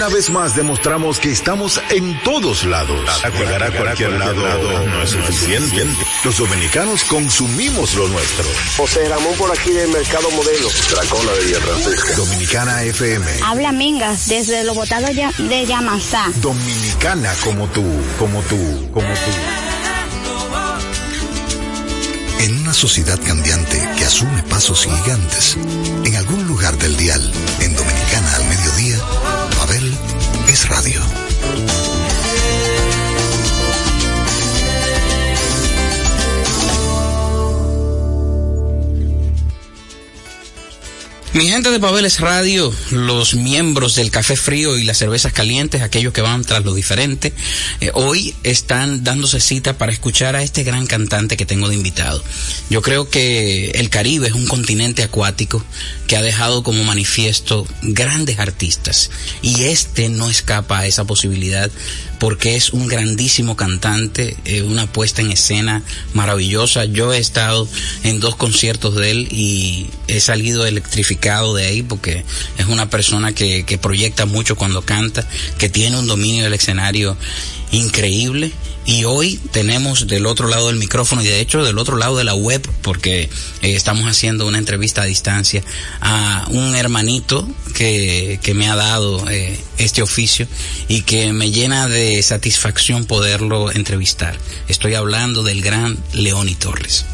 [0.00, 2.98] Una vez más demostramos que estamos en todos lados.
[3.38, 5.86] Llegar a cualquier lado no es suficiente.
[6.24, 8.44] Los dominicanos consumimos lo nuestro.
[8.76, 10.68] José Ramón por aquí del Mercado Modelo.
[10.90, 12.16] Dracona de Villa Francisca.
[12.16, 13.24] Dominicana FM.
[13.44, 16.28] Habla Mingas desde los botados de Yamasá.
[16.40, 17.84] Dominicana como tú,
[18.18, 19.30] como tú, como tú.
[22.40, 25.56] En una sociedad cambiante que asume pasos gigantes,
[26.04, 28.03] en algún lugar del dial, en Dominicana
[30.74, 31.23] radio.
[41.34, 46.12] Mi gente de Pabeles Radio, los miembros del Café Frío y las cervezas calientes, aquellos
[46.12, 47.32] que van tras lo diferente,
[47.80, 52.22] eh, hoy están dándose cita para escuchar a este gran cantante que tengo de invitado.
[52.70, 55.64] Yo creo que el Caribe es un continente acuático
[56.06, 59.10] que ha dejado como manifiesto grandes artistas
[59.42, 61.68] y este no escapa a esa posibilidad
[62.18, 66.84] porque es un grandísimo cantante, eh, una puesta en escena maravillosa.
[66.84, 67.68] Yo he estado
[68.02, 72.24] en dos conciertos de él y he salido electrificado de ahí porque
[72.58, 75.26] es una persona que, que proyecta mucho cuando canta,
[75.58, 77.16] que tiene un dominio del escenario
[77.74, 78.52] increíble
[78.86, 82.24] y hoy tenemos del otro lado del micrófono y de hecho del otro lado de
[82.24, 83.28] la web, porque eh,
[83.62, 85.62] estamos haciendo una entrevista a distancia
[86.00, 90.46] a un hermanito que, que me ha dado eh, este oficio
[90.86, 94.36] y que me llena de satisfacción poderlo entrevistar.
[94.68, 97.06] Estoy hablando del gran Leoni Torres.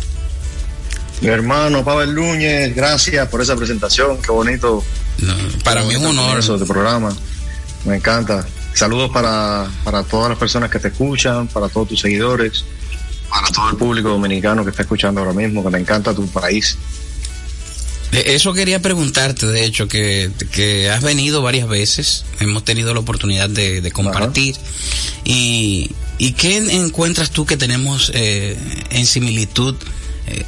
[1.20, 4.82] Mi hermano Pavel Núñez, gracias por esa presentación, qué bonito.
[5.18, 6.38] No, para mí es un honor.
[6.38, 7.14] Eso de programa,
[7.84, 8.46] me encanta.
[8.80, 12.64] Saludos para, para todas las personas que te escuchan, para todos tus seguidores,
[13.28, 16.78] para todo el público dominicano que está escuchando ahora mismo, que me encanta tu país.
[18.10, 23.50] Eso quería preguntarte, de hecho, que, que has venido varias veces, hemos tenido la oportunidad
[23.50, 24.56] de, de compartir.
[25.24, 28.56] Y, ¿Y qué encuentras tú que tenemos eh,
[28.88, 29.74] en similitud?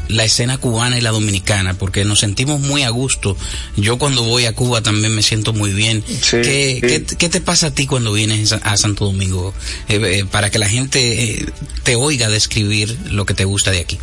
[0.08, 3.36] La escena cubana y la dominicana, porque nos sentimos muy a gusto.
[3.76, 6.04] Yo cuando voy a Cuba también me siento muy bien.
[6.06, 6.80] Sí, ¿Qué, sí.
[6.80, 9.54] ¿qué, qué, te pasa a ti cuando vienes a Santo Domingo?
[9.88, 11.46] Eh, eh, para que la gente eh,
[11.82, 13.98] te oiga describir lo que te gusta de aquí.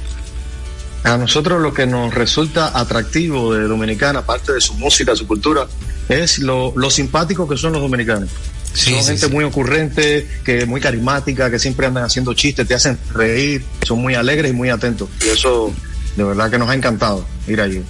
[1.03, 5.67] A nosotros lo que nos resulta atractivo de Dominicana, aparte de su música, su cultura,
[6.09, 8.29] es lo, lo simpático que son los dominicanos.
[8.74, 9.31] Sí, son sí, gente sí.
[9.31, 14.16] muy ocurrente, que muy carismática, que siempre andan haciendo chistes, te hacen reír, son muy
[14.16, 15.09] alegres y muy atentos.
[15.25, 15.74] Y eso
[16.16, 17.81] de verdad que nos ha encantado ir allí.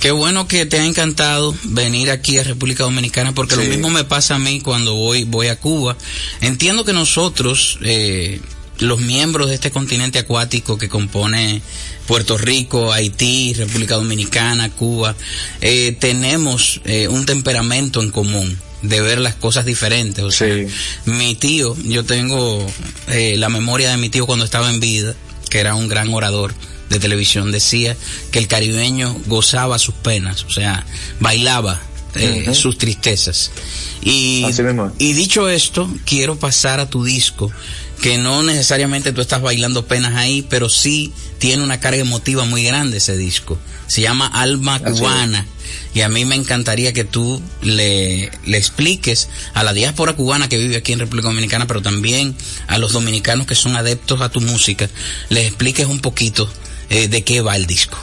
[0.00, 3.62] Qué bueno que te ha encantado venir aquí a República Dominicana, porque Sí.
[3.62, 5.96] lo mismo me pasa a mí cuando voy, voy a Cuba.
[6.40, 8.40] Entiendo que nosotros, eh,
[8.78, 11.62] los miembros de este continente acuático que compone
[12.08, 15.14] Puerto Rico, Haití, República Dominicana, Cuba,
[15.60, 20.22] eh, tenemos eh, un temperamento en común de ver las cosas diferentes.
[20.24, 20.66] O sea, Sí.
[21.06, 22.66] mi tío, yo tengo
[23.08, 25.14] eh, la memoria de mi tío cuando estaba en vida,
[25.48, 26.54] que era un gran orador
[26.90, 27.96] de televisión, decía
[28.30, 30.84] que el caribeño gozaba sus penas, o sea,
[31.20, 31.80] bailaba
[32.14, 33.50] eh, sus tristezas.
[34.02, 34.44] Y,
[34.98, 37.50] y dicho esto, quiero pasar a tu disco,
[38.02, 42.64] que no necesariamente tú estás bailando penas ahí, pero sí tiene una carga emotiva muy
[42.64, 43.58] grande ese disco.
[43.86, 44.80] Se llama Alma.
[44.80, 45.46] Cubana.
[45.94, 50.76] Y a mí me encantaría que tú le, expliques a la diáspora cubana que vive
[50.76, 52.34] aquí en República Dominicana, pero también
[52.66, 54.88] a los dominicanos que son adeptos a tu música,
[55.28, 56.50] les expliques un poquito
[56.90, 57.98] eh, de qué va el disco.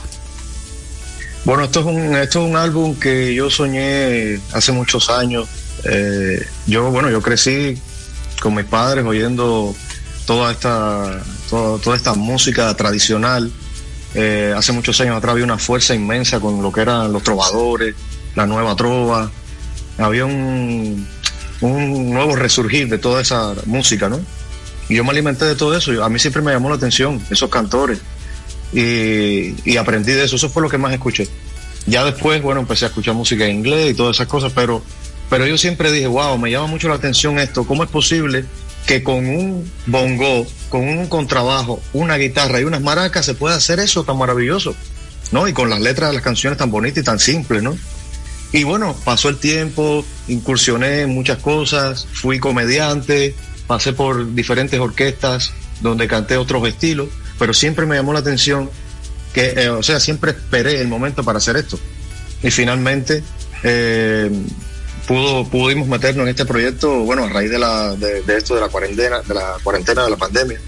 [1.44, 5.48] Bueno, esto es un, esto es un álbum que yo soñé hace muchos años.
[5.84, 7.78] Eh, yo, bueno, yo crecí
[8.40, 9.74] con mis padres oyendo
[10.26, 13.50] toda esta, toda, toda esta música tradicional.
[14.14, 17.94] Eh, hace muchos años atrás había una fuerza inmensa con lo que eran los trovadores,
[18.34, 19.30] la nueva trova.
[19.98, 21.06] Había un,
[21.60, 24.20] un nuevo resurgir de toda esa música, ¿no?
[24.88, 26.02] Y yo me alimenté de todo eso.
[26.02, 28.00] A mí siempre me llamó la atención esos cantores
[28.72, 30.36] y, y aprendí de eso.
[30.36, 31.28] Eso fue lo que más escuché.
[31.86, 34.82] Ya después, bueno, empecé a escuchar música en inglés y todas esas cosas, pero,
[35.28, 37.64] pero yo siempre dije, wow, me llama mucho la atención esto.
[37.64, 38.44] ¿Cómo es posible
[38.90, 43.78] que con un bongo, con un contrabajo, una guitarra y unas maracas se pueda hacer
[43.78, 44.74] eso tan maravilloso?
[45.30, 45.46] ¿No?
[45.46, 47.76] Y con las letras de las canciones tan bonitas y tan simples, ¿no?
[48.50, 53.36] Y bueno, pasó el tiempo, incursioné en muchas cosas, fui comediante,
[53.68, 58.68] pasé por diferentes orquestas donde canté otros estilos, pero siempre me llamó la atención
[59.32, 61.78] que, eh, o sea, siempre esperé el momento para hacer esto.
[62.42, 63.22] Y finalmente
[63.62, 64.32] eh,
[65.10, 68.60] pudo, pudimos meternos en este proyecto, bueno, a raíz de, la, de, de esto de
[68.60, 70.60] la cuarentena, de la cuarentena de la pandemia,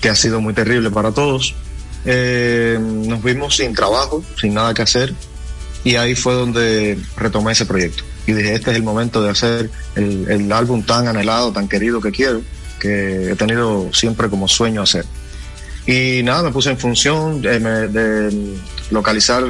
[0.00, 1.56] que ha sido muy terrible para todos.
[2.04, 5.12] Eh, nos vimos sin trabajo, sin nada que hacer,
[5.82, 8.04] y ahí fue donde retomé ese proyecto.
[8.24, 12.00] y dije, este es el momento de hacer el, el álbum tan anhelado, tan querido
[12.00, 12.40] que quiero,
[12.78, 15.06] que he tenido siempre como sueño hacer.
[15.88, 17.58] Y nada, me puse en función de,
[17.88, 18.56] de
[18.92, 19.42] localizar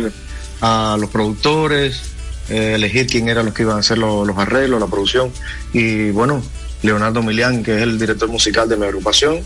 [0.63, 2.12] a los productores,
[2.53, 5.33] eh, elegir quién eran los que iban a hacer los, los arreglos, la producción.
[5.73, 6.43] Y bueno,
[6.83, 9.41] Leonardo Milián, que es el director musical de mi agrupación.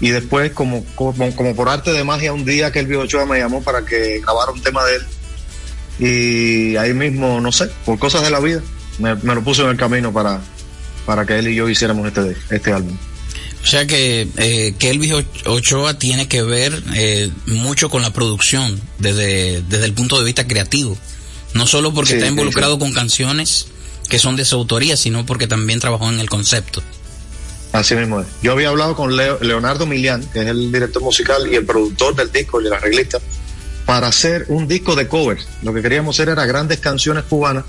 [0.00, 3.38] Y después, como, como, como por arte de magia, un día que el Ochoa me
[3.38, 5.02] llamó para que grabara un tema de él.
[6.00, 8.62] Y ahí mismo, no sé, por cosas de la vida,
[8.98, 10.40] me, me lo puso en el camino para,
[11.04, 12.96] para que él y yo hiciéramos este, este álbum.
[13.62, 15.12] O sea que eh, Kelvis
[15.44, 20.46] Ochoa tiene que ver eh, mucho con la producción desde, desde el punto de vista
[20.46, 20.96] creativo.
[21.54, 22.78] No solo porque Sí, está involucrado sí.
[22.80, 23.66] con canciones
[24.08, 26.82] que son de su autoría, sino porque también trabajó en el concepto.
[27.72, 28.26] Así mismo es.
[28.42, 32.14] Yo había hablado con Leo- Leonardo Milián, que es el director musical y el productor
[32.16, 33.18] del disco y el arreglista,
[33.84, 35.46] para hacer un disco de covers.
[35.62, 37.64] Lo que queríamos hacer era grandes canciones cubanas,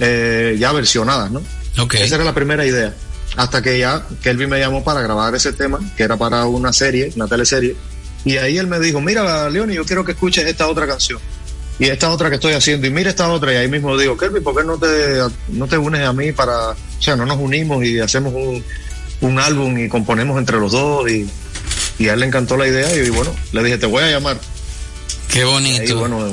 [0.00, 1.42] eh, ya versionadas, ¿no?
[1.98, 2.94] Esa era la primera idea.
[3.36, 7.12] Hasta que ya Kelvin me llamó para grabar ese tema, que era para una serie,
[7.14, 7.76] una teleserie.
[8.24, 11.20] Y ahí él me dijo, mira, Leoni, yo quiero que escuches esta otra canción.
[11.80, 12.86] Y esta otra que estoy haciendo.
[12.86, 13.52] Y mira esta otra.
[13.52, 15.18] Y ahí mismo digo, Kelvin, ¿por qué no te,
[15.48, 16.70] no te unes a mí para...
[16.70, 18.62] O sea, no nos unimos y hacemos un,
[19.22, 21.10] un álbum y componemos entre los dos.
[21.10, 21.26] Y,
[21.98, 22.94] y a él le encantó la idea.
[22.94, 24.38] Y bueno, le dije, te voy a llamar.
[25.32, 25.98] Qué ahí, bonito.
[25.98, 26.30] bueno,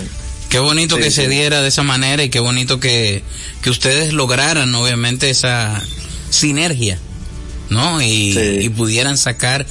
[0.50, 3.22] Qué bonito Sí, que se diera de esa manera y qué bonito que,
[3.62, 5.82] que ustedes lograran, obviamente, esa
[6.30, 7.00] sinergia,
[7.70, 8.02] ¿no?
[8.02, 8.60] Y, Sí.
[8.62, 9.66] y pudieran sacar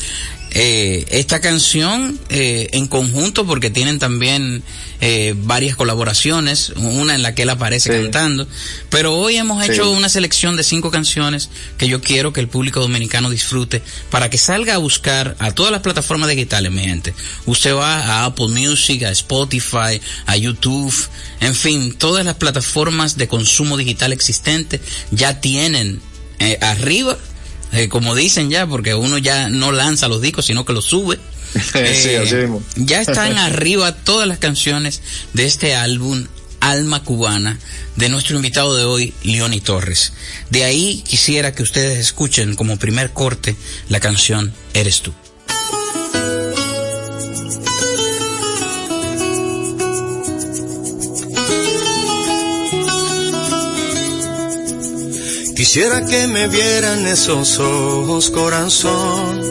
[0.58, 4.62] eh, esta canción eh, en conjunto porque tienen también
[5.02, 8.02] eh, varias colaboraciones, una en la que él aparece Sí.
[8.04, 8.48] cantando.
[8.88, 9.72] Pero hoy hemos Sí.
[9.72, 14.30] hecho una selección de cinco canciones que yo quiero que el público dominicano disfrute para
[14.30, 17.12] que salga a buscar a todas las plataformas digitales, mi gente.
[17.44, 20.94] Usted va a Apple Music, a Spotify, a YouTube,
[21.40, 24.80] en fin, todas las plataformas de consumo digital existentes
[25.10, 26.00] ya tienen
[26.38, 27.18] eh, arriba,
[27.76, 31.18] eh, como dicen ya, porque uno ya no lanza los discos, sino que los sube.
[31.54, 32.62] sí, Eh, así mismo.
[32.76, 35.02] ya están arriba todas las canciones
[35.32, 36.26] de este álbum
[36.60, 37.58] Alma Cubana
[37.96, 40.12] de nuestro invitado de hoy, Leoni Torres.
[40.50, 43.54] De ahí quisiera que ustedes escuchen como primer corte
[43.88, 45.12] la canción Eres tú.
[55.76, 59.42] Quisiera que me vieran esos ojos, corazón.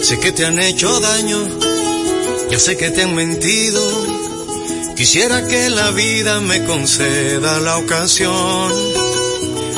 [0.00, 1.48] Sé que te han hecho daño,
[2.52, 3.82] ya sé que te han mentido.
[4.94, 8.70] Quisiera que la vida me conceda la ocasión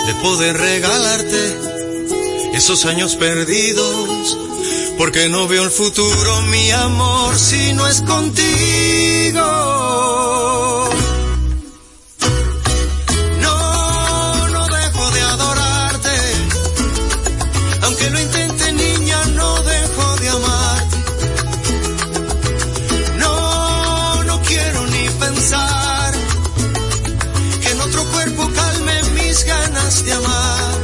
[0.07, 1.59] de poder regalarte
[2.53, 4.37] esos años perdidos.
[4.99, 9.41] Porque no veo el futuro, mi amor, si no es contigo.
[29.37, 30.75] Mis ganas de amar.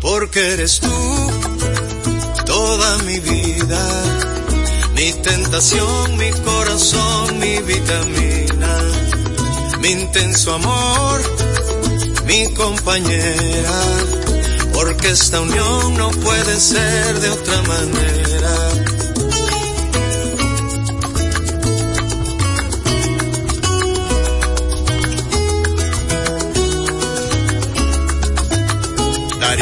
[0.00, 0.96] Porque eres tú
[2.44, 3.82] toda mi vida,
[4.94, 8.72] mi tentación, mi corazón, mi vitamina,
[9.80, 11.20] mi intenso amor,
[12.26, 13.80] mi compañera,
[14.72, 18.97] porque esta unión no puede ser de otra manera.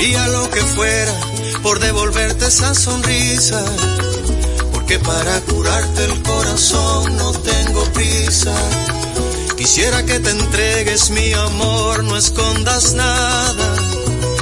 [0.06, 1.12] Daría lo que fuera
[1.64, 3.60] por devolverte esa sonrisa,
[4.72, 8.54] porque para curarte el corazón no tengo prisa.
[9.56, 13.76] Quisiera que te entregues mi amor, no escondas nada.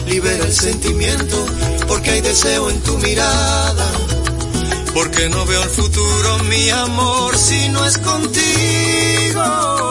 [0.07, 1.47] Libera el sentimiento,
[1.89, 3.91] porque hay deseo en tu mirada.
[4.93, 9.84] Porque no veo el futuro, mi amor, si no es contigo.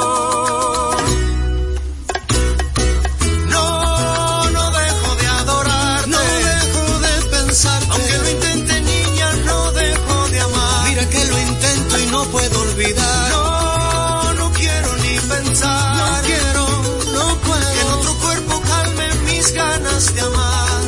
[19.93, 20.81] De amar.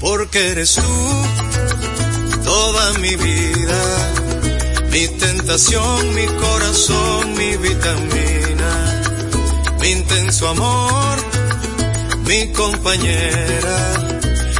[0.00, 0.82] Porque eres tú
[2.44, 3.80] toda mi vida.
[4.90, 9.02] Mi tentación, mi corazón, mi vitamina,
[9.80, 11.16] mi intenso amor,
[12.26, 13.78] mi compañera,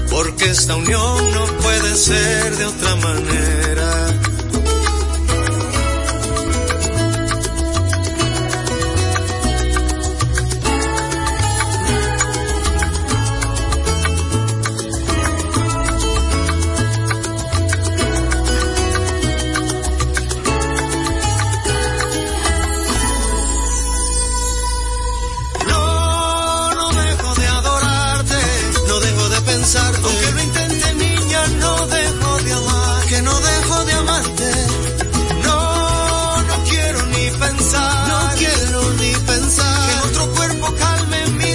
[0.09, 3.70] porque esta unión no puede ser de otra manera.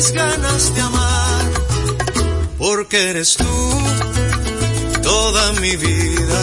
[0.06, 1.52] Mis ganas de amar,
[2.58, 3.56] porque eres tú
[5.02, 6.42] toda mi vida,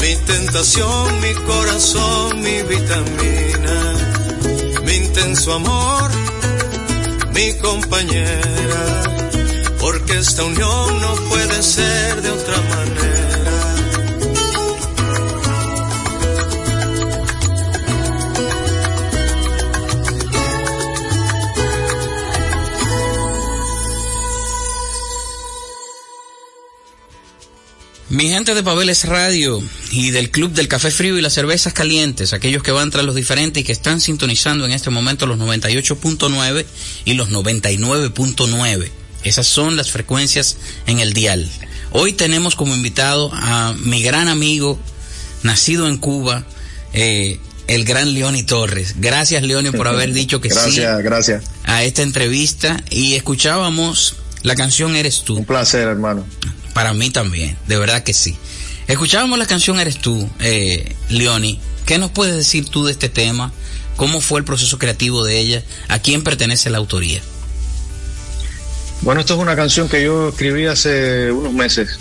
[0.00, 3.76] mi tentación, mi corazón, mi vitamina,
[4.84, 6.10] mi intenso amor,
[7.34, 9.02] mi compañera,
[9.80, 13.31] porque esta unión no puede ser de otra manera.
[28.12, 32.34] Mi gente de Pabeles Radio y del Club del Café Frío y las Cervezas Calientes,
[32.34, 36.66] aquellos que van tras los diferentes y que están sintonizando en este momento los 98.9
[37.06, 38.90] y los 99.9.
[39.24, 41.48] Esas son las frecuencias en el dial.
[41.90, 44.78] Hoy tenemos como invitado a mi gran amigo,
[45.42, 46.44] nacido en Cuba,
[46.92, 48.96] eh, el gran Leoni Torres.
[48.98, 52.76] Gracias, Leoni, por haber dicho que gracias, sí Gracias, a esta entrevista.
[52.90, 55.38] Y escuchábamos la canción Eres tú.
[55.38, 56.26] Un placer, hermano.
[56.74, 58.36] Para mí también, de verdad que sí.
[58.86, 61.60] Escuchábamos la canción Eres tú, eh, Leoni.
[61.86, 63.52] ¿Qué nos puedes decir tú de este tema?
[63.96, 65.62] ¿Cómo fue el proceso creativo de ella?
[65.88, 67.20] ¿A quién pertenece la autoría?
[69.02, 71.98] Bueno, esto es una canción que yo escribí hace unos meses.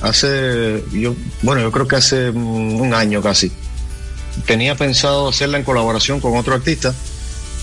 [0.00, 3.52] Hace, yo, bueno, yo creo que hace un año casi.
[4.46, 6.94] Tenía pensado hacerla en colaboración con otro artista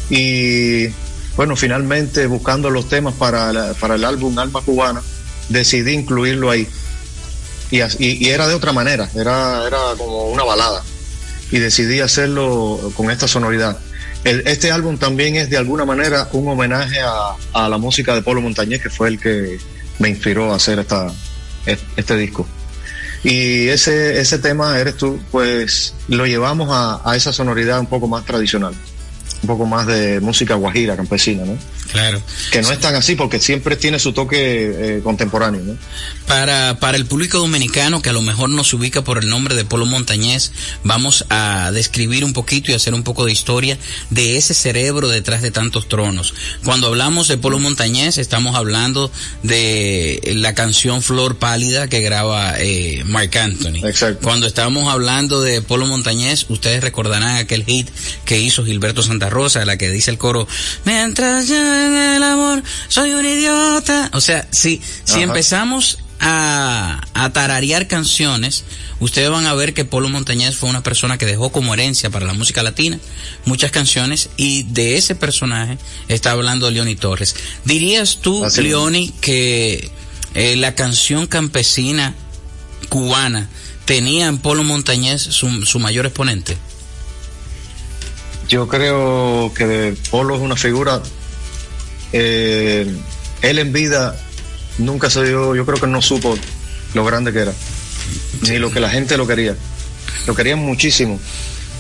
[0.10, 0.88] y,
[1.36, 5.02] bueno, finalmente buscando los temas para, para el álbum Alma Cubana,
[5.50, 6.68] decidí incluirlo ahí.
[7.70, 10.84] Y, era de otra manera, era, era como una balada.
[11.52, 13.78] Y decidí hacerlo con esta sonoridad.
[14.24, 16.98] Este álbum también es de alguna manera un homenaje
[17.54, 19.58] a, la música de Polo Montañés, que fue el que
[20.00, 21.12] me inspiró a hacer esta,
[21.66, 22.48] este disco.
[23.24, 28.08] Y ese, ese tema, Eres tú, pues lo llevamos a, a esa sonoridad un poco
[28.08, 28.74] más tradicional
[29.42, 31.58] un poco más de música guajira, campesina, ¿no?
[31.98, 32.22] Claro.
[32.52, 35.78] Que no es tan así porque siempre tiene su toque eh, contemporáneo, ¿no?
[36.28, 39.56] Para, para el público dominicano que a lo mejor no se ubica por el nombre
[39.56, 40.52] de Polo Montañés,
[40.84, 43.80] vamos a describir un poquito y hacer un poco de historia
[44.12, 46.36] de ese cerebro detrás de tantos tronos.
[46.64, 49.12] Cuando hablamos de Polo Montañés, estamos hablando
[49.42, 53.88] de la canción Flor Pálida que graba eh, Mark Anthony.
[53.88, 54.20] Exacto.
[54.22, 57.90] Cuando estamos hablando de Polo Montañés, ustedes recordarán aquel hit
[58.26, 60.48] que hizo Gilberto Santa Rosa, la que dice el coro,
[60.86, 64.10] mientras yo en el amor soy un idiota.
[64.14, 65.24] O sea, si, si Ajá.
[65.24, 68.64] empezamos a, a tararear canciones,
[69.00, 72.26] ustedes van a ver que Polo Montañés fue una persona que dejó como herencia para
[72.26, 73.00] la música latina
[73.46, 75.78] muchas canciones y de ese personaje
[76.08, 77.36] está hablando Leoni Torres.
[77.66, 78.66] ¿Dirías tú, Así es.
[78.68, 79.92] Leoni, que
[80.34, 82.16] eh, la canción campesina
[82.90, 83.50] cubana
[83.86, 86.58] tenía en Polo Montañés su, su mayor exponente?
[88.50, 91.02] Yo creo que Polo es una figura.
[92.14, 92.88] Eh,
[93.42, 94.16] él en vida
[94.78, 96.38] nunca se dio, yo creo que no supo
[96.94, 97.54] lo grande que era,
[98.44, 99.56] ni lo que la gente lo quería.
[100.26, 101.20] Lo querían muchísimo.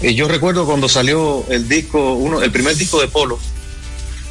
[0.01, 3.39] Y yo recuerdo cuando salió el disco, uno, el primer disco de Polo,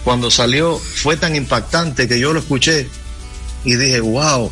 [0.05, 2.89] cuando salió fue tan impactante que yo lo escuché
[3.65, 4.51] y dije, wow.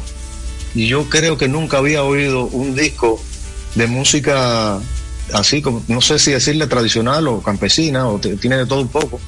[0.75, 3.23] Y yo creo que nunca había oído un disco
[3.77, 4.81] de música
[5.33, 9.21] así como, no sé si decirle tradicional o campesina, o tiene de todo un poco,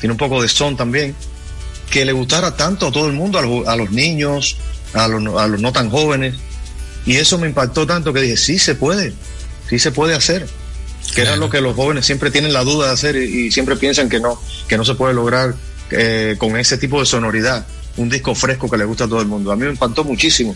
[0.00, 1.14] tiene un poco de son también,
[1.90, 4.56] que le gustara tanto a todo el mundo, a, los- a los niños,
[4.94, 6.34] a los, no- a los no tan jóvenes,
[7.06, 9.12] y eso me impactó tanto que dije, sí se puede,
[9.70, 10.46] sí se puede hacer,
[11.14, 13.76] que era lo que los jóvenes siempre tienen la duda de hacer y, y siempre
[13.76, 15.54] piensan que no, que no se puede lograr
[15.90, 17.66] eh, con ese tipo de sonoridad,
[17.96, 19.50] un disco fresco que le gusta a todo el mundo.
[19.50, 20.54] A mí me impactó muchísimo.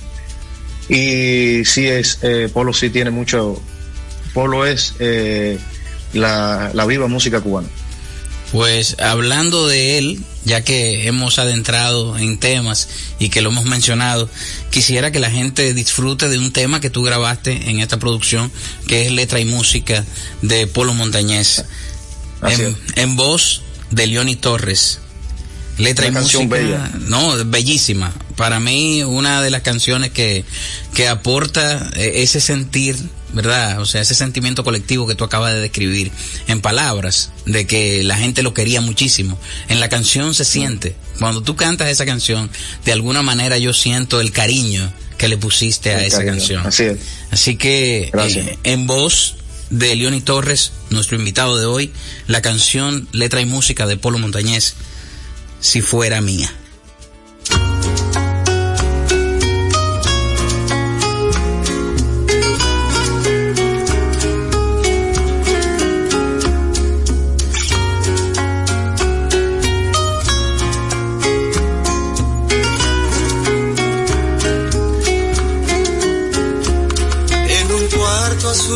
[0.89, 3.61] Y sí es, eh, Polo sí tiene mucho,
[4.35, 5.59] Polo es eh,
[6.13, 7.69] la, la viva música cubana.
[8.53, 12.87] Pues hablando de él, ya que hemos adentrado en temas
[13.19, 14.29] y que lo hemos mencionado,
[14.71, 18.53] quisiera que la gente disfrute de un tema que tú grabaste en esta producción,
[18.87, 20.05] que es letra y música
[20.43, 21.65] de Polo Montañés,
[22.97, 24.99] en voz de Leoni Torres.
[25.79, 26.91] Letra Una y canción música, bella.
[27.09, 28.13] no, bellísima.
[28.37, 30.45] Para mí, una de las canciones que,
[30.93, 32.97] que aporta eh, ese sentir,
[33.33, 33.81] ¿verdad?
[33.81, 36.11] O sea, ese sentimiento colectivo que tú acabas de describir
[36.49, 39.39] en palabras, de que la gente lo quería muchísimo.
[39.69, 40.95] En la canción se siente.
[41.19, 42.51] Cuando tú cantas esa canción,
[42.85, 46.33] de alguna manera yo siento el cariño que le pusiste a esa cariño.
[46.37, 46.67] canción.
[46.67, 46.99] Así es.
[47.31, 49.37] Así que eh, en voz
[49.71, 51.93] de Leoni Torres, nuestro invitado de hoy,
[52.27, 54.75] la canción, letra y música de Polo Montañés,
[55.61, 56.53] Si fuera mía.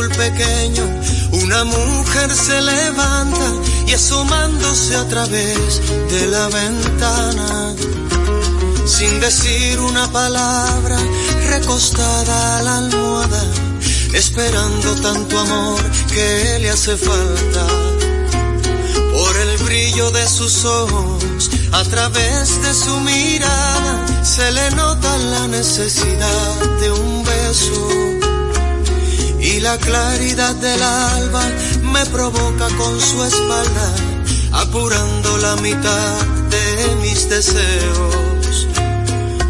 [0.04, 0.84] Pequeño,
[1.32, 3.52] una mujer se levanta
[3.86, 7.74] y asomándose a través de la ventana,
[8.84, 10.98] sin decir una palabra,
[11.48, 13.42] recostada a la almohada,
[14.12, 17.66] esperando tanto amor que le hace falta.
[19.12, 25.48] Por el brillo de sus ojos, a través de su mirada, se le nota la
[25.48, 28.25] necesidad de un beso.
[29.40, 31.42] Y la claridad del alba
[31.82, 33.94] me provoca con su espalda,
[34.52, 38.66] apurando la mitad de mis deseos.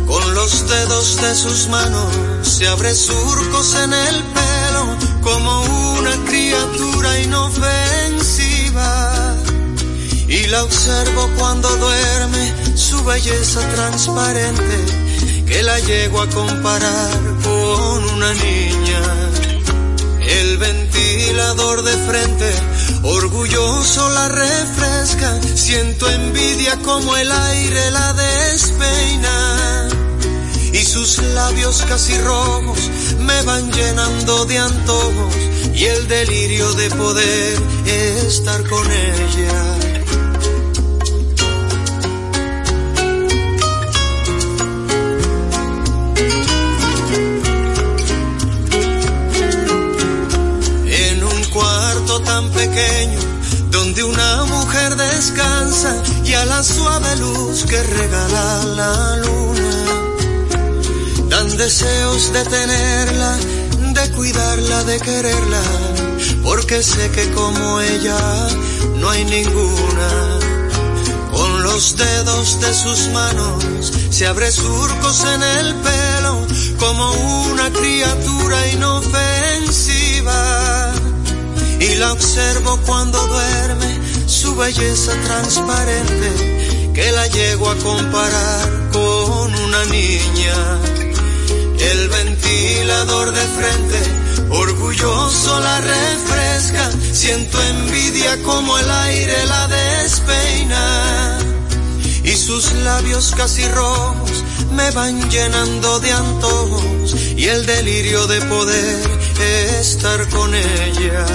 [0.06, 2.06] Con los dedos de sus manos
[2.42, 5.62] se abre surcos en el pelo como
[5.98, 9.34] una criatura inofensiva.
[10.28, 14.86] Y la observo cuando duerme, su belleza transparente,
[15.46, 17.10] que la llego a comparar
[17.42, 19.00] con una niña.
[20.26, 22.52] El ventilador de frente,
[23.02, 29.88] orgulloso la refresca, siento envidia como el aire la despeina.
[30.72, 32.90] Y sus labios casi rojos
[33.20, 35.34] me van llenando de antojos
[35.74, 39.95] y el delirio de poder estar con ella.
[53.70, 59.70] Donde una mujer descansa y a la suave luz que regala la luna
[61.30, 63.38] dan deseos de tenerla,
[63.94, 65.62] de cuidarla, de quererla,
[66.42, 68.18] porque sé que como ella
[68.96, 70.38] no hay ninguna.
[71.32, 73.64] Con los dedos de sus manos
[74.10, 76.46] se abre surcos en el pelo
[76.78, 77.12] como
[77.50, 80.75] una criatura inofensiva.
[81.80, 89.84] Y la observo cuando duerme, su belleza transparente, que la llego a comparar con una
[89.86, 90.54] niña.
[91.78, 94.00] El ventilador de frente,
[94.50, 101.38] orgulloso la refresca, siento envidia como el aire la despeina.
[102.24, 109.15] Y sus labios casi rojos me van llenando de antojos y el delirio de poder
[109.38, 111.26] estar con ella.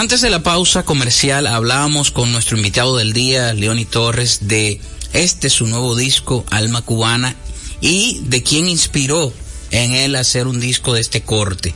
[0.00, 4.80] Antes de la pausa comercial hablábamos con nuestro invitado del día, Leoni Torres, de
[5.12, 7.36] este su nuevo disco, Alma Cubana,
[7.82, 9.30] y de quién inspiró
[9.70, 11.74] en él hacer un disco de este corte,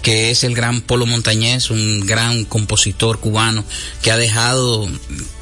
[0.00, 3.62] que es el gran Polo Montañez, un gran compositor cubano
[4.00, 4.88] que ha dejado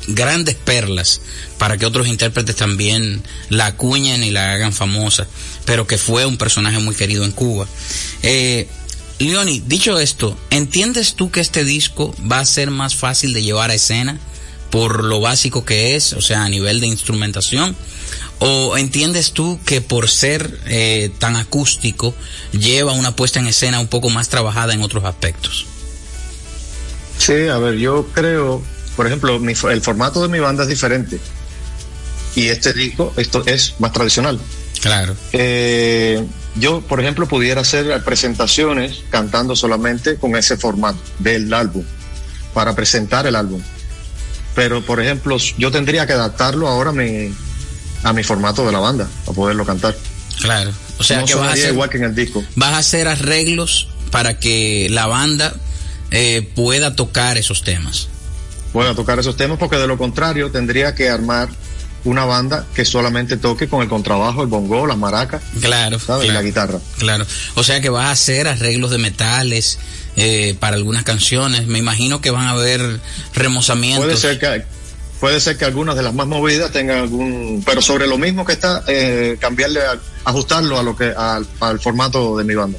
[0.09, 1.21] grandes perlas
[1.57, 5.29] para que otros intérpretes también la acuñen y la hagan famosa,
[5.67, 7.69] pero que fue un personaje muy querido en Cuba.
[8.25, 8.67] Eh,
[9.19, 13.71] Leoni, dicho esto, ¿entiendes tú que este disco va a ser más fácil de llevar
[13.71, 14.19] a escena
[14.71, 17.77] por lo básico que es, o sea, a nivel de instrumentación?
[18.41, 22.15] ¿O entiendes tú que por ser eh, tan acústico
[22.53, 25.67] lleva una puesta en escena un poco más trabajada en otros aspectos?
[27.19, 28.63] Sí, a ver, yo creo,
[28.97, 31.21] por ejemplo, mi, el formato de mi banda es diferente.
[32.35, 34.41] Y este disco, esto es más tradicional.
[34.81, 35.17] Claro.
[35.33, 36.23] Eh,
[36.57, 41.85] yo, por ejemplo, pudiera hacer presentaciones cantando solamente con ese formato del álbum,
[42.53, 43.61] para presentar el álbum.
[44.55, 47.35] Pero, por ejemplo, yo tendría que adaptarlo ahora a mi,
[48.05, 49.97] a mi formato de la banda, para poderlo cantar.
[50.41, 50.73] Claro.
[50.99, 52.45] O sea no que vas a hacer, igual que en el disco.
[52.55, 55.55] vas a hacer arreglos para que la banda
[56.11, 58.09] eh, pueda tocar esos temas.
[58.73, 61.49] Pueda tocar esos temas, porque de lo contrario tendría que armar
[62.05, 65.43] una banda que solamente toque con el contrabajo, el bongo, las maracas.
[65.61, 66.79] Claro, Y la guitarra.
[66.99, 67.27] Claro.
[67.55, 69.79] O sea que vas a hacer arreglos de metales
[70.17, 71.67] eh, para algunas canciones.
[71.67, 73.01] Me imagino que van a haber
[73.35, 74.05] remozamientos.
[74.05, 74.65] Puede ser que
[75.21, 78.53] puede ser que algunas de las más movidas tengan algún, pero sobre lo mismo que
[78.53, 82.79] está, eh, cambiarle, a- ajustarlo a lo que al, al formato de mi banda.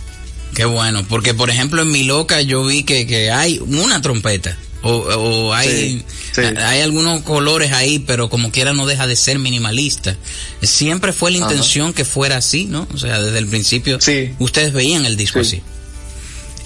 [0.54, 4.56] Qué bueno, porque por ejemplo en mi loca yo vi que, que hay una trompeta.
[4.88, 6.42] O, o hay, Sí, sí.
[6.42, 10.16] hay algunos colores ahí, pero como quiera no deja de ser minimalista.
[10.62, 11.48] Siempre fue la Ajá.
[11.48, 12.88] intención que fuera así, ¿no?
[12.94, 14.34] O sea, desde el principio Sí.
[14.38, 15.64] ustedes veían el disco Sí.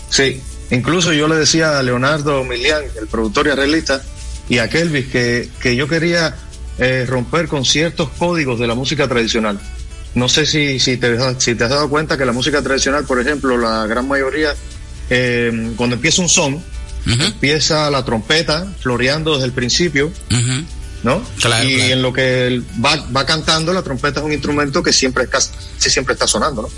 [0.09, 0.33] así.
[0.35, 4.03] Sí, Incluso yo le decía a Leonardo Milian, el productor y arreglista,
[4.49, 6.35] y a Kelvis que, que yo quería
[6.77, 9.59] eh, romper con ciertos códigos de la música tradicional.
[10.13, 13.19] No sé si, si, te, si te has dado cuenta que la música tradicional, por
[13.19, 14.53] ejemplo, la gran mayoría,
[15.09, 16.63] eh, cuando empieza un son,
[17.05, 20.11] empieza la trompeta floreando desde el principio,
[21.03, 21.23] ¿no?
[21.63, 25.39] y en lo que va, va cantando, la trompeta es un instrumento que siempre, está,
[25.77, 26.69] siempre está sonando, ¿no?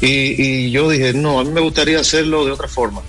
[0.00, 3.00] Y, y yo dije, no, a mí me gustaría hacerlo de otra forma,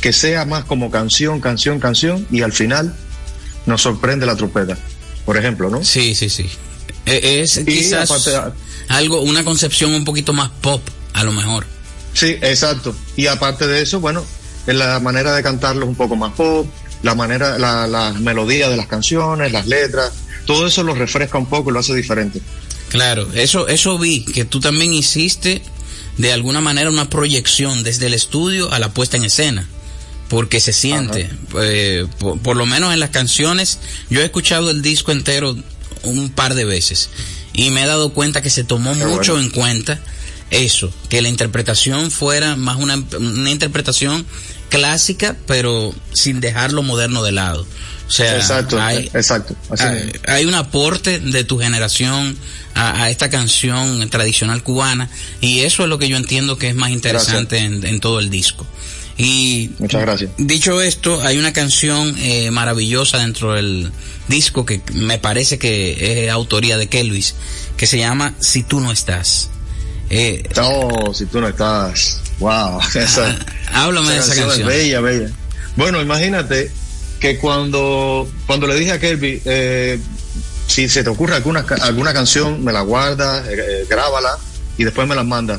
[0.00, 2.94] que sea más como canción, canción, canción, y al final
[3.66, 4.78] nos sorprende la trompeta,
[5.26, 5.84] por ejemplo, ¿no?
[5.84, 6.48] Sí, sí, sí.
[7.04, 8.10] E, es quizás
[8.88, 11.66] algo, una concepción un poquito más pop, a lo mejor.
[12.14, 12.94] Sí, exacto.
[13.16, 14.24] Y aparte de eso, bueno,
[14.66, 16.66] la manera de cantarlo es un poco más pop,
[17.02, 20.12] la manera, la, la melodía de las canciones, las letras,
[20.46, 22.40] todo eso lo refresca un poco y lo hace diferente.
[22.88, 25.62] Claro, eso, eso vi, que tú también hiciste
[26.18, 29.66] de alguna manera una proyección desde el estudio a la puesta en escena
[30.32, 31.28] porque se siente,
[31.60, 35.54] eh, por, lo menos en las canciones, yo he escuchado el disco entero
[36.04, 37.10] un par de veces
[37.52, 40.00] y me he dado cuenta que se tomó mucho en cuenta
[40.52, 44.24] eso, que la interpretación fuera más una, una interpretación
[44.68, 47.66] clásica, pero sin dejar lo moderno de lado.
[48.08, 49.54] O sea, exacto, hay, exacto.
[50.26, 52.36] hay, un aporte de tu generación
[52.74, 55.08] a, esta canción tradicional cubana
[55.40, 58.66] y eso es lo que yo entiendo que es más interesante en, todo el disco.
[59.16, 60.30] Y Muchas gracias.
[60.36, 63.92] Dicho esto, hay una canción eh, maravillosa dentro del
[64.28, 67.34] disco que me parece que es autoría de Kelvis,
[67.76, 69.48] que se llama Si tú no estás.
[70.14, 72.20] Eh, oh, si tú no estás.
[72.38, 72.80] Wow.
[72.94, 73.34] Esa,
[73.72, 74.68] háblame de esa canción.
[74.68, 75.30] bella, bella.
[75.74, 76.70] Bueno, imagínate
[77.18, 79.98] que cuando, cuando le dije a Kelvis, eh,
[80.66, 84.36] si se te ocurre alguna, alguna canción, me la guarda, eh, grábala
[84.76, 85.58] y después me la manda.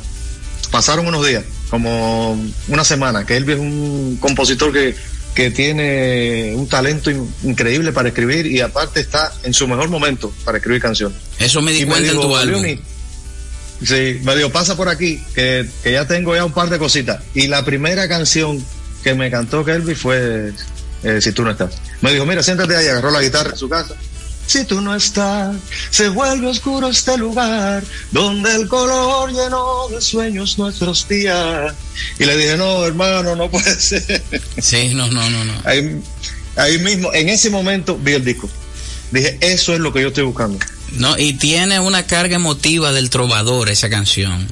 [0.70, 4.96] Pasaron unos días como una semana, que es un compositor que,
[5.34, 7.10] que tiene un talento
[7.44, 11.18] increíble para escribir y aparte está en su mejor momento para escribir canciones.
[11.40, 12.64] Eso me di cuenta en tu álbum.
[13.82, 17.22] Sí, me dijo, pasa por aquí, que, que, ya tengo ya un par de cositas.
[17.34, 18.64] Y la primera canción
[19.04, 20.54] que me cantó Kelby fue
[21.04, 21.76] eh, Si tú no estás.
[22.02, 23.96] Me dijo, mira, siéntate ahí, agarró la guitarra en su casa
[24.46, 25.56] si tú no estás,
[25.90, 31.74] se vuelve oscuro este lugar donde el color llenó de sueños nuestros días.
[32.20, 34.22] Y le dije, no, hermano, no puede ser.
[34.60, 35.54] Sí, no, no, no, no.
[35.64, 36.02] Ahí,
[36.56, 38.50] ahí mismo, en ese momento, vi el disco.
[39.12, 40.60] Dije, eso es lo que yo estoy buscando.
[40.92, 44.48] No, y tiene una carga emotiva del trovador esa canción.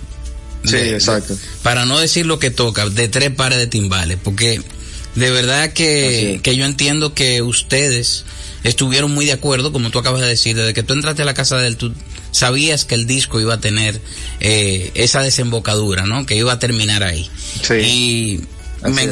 [0.63, 1.35] Sí, exacto.
[1.63, 4.61] para no decir lo que toca, de tres pares de timbales, porque
[5.15, 8.25] de verdad que, que yo entiendo que ustedes
[8.63, 11.33] estuvieron muy de acuerdo, como tú acabas de decir, desde que tú entraste a la
[11.33, 11.93] casa de él, tú
[12.31, 13.99] sabías que el disco iba a tener
[14.39, 16.25] eh, esa desembocadura, ¿no?
[16.25, 17.29] Que iba a terminar ahí.
[17.61, 17.73] Sí.
[17.73, 18.41] Y
[18.87, 19.07] me,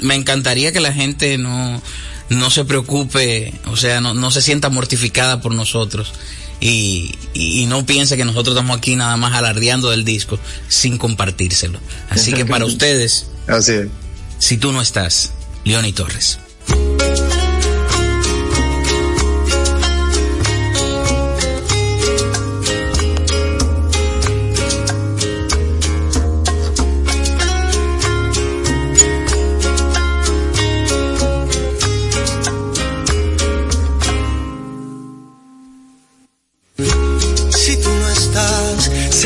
[0.00, 1.82] me, encantaría que la gente no,
[2.28, 6.12] no se preocupe, o sea, no, no se sienta mortificada por nosotros.
[6.60, 10.38] Y, y, no piense que nosotros estamos aquí nada más alardeando del disco
[10.68, 11.78] sin compartírselo.
[12.08, 13.88] Así que para ustedes, Así es.
[14.38, 15.32] si tú no estás,
[15.64, 16.38] Leoni Torres.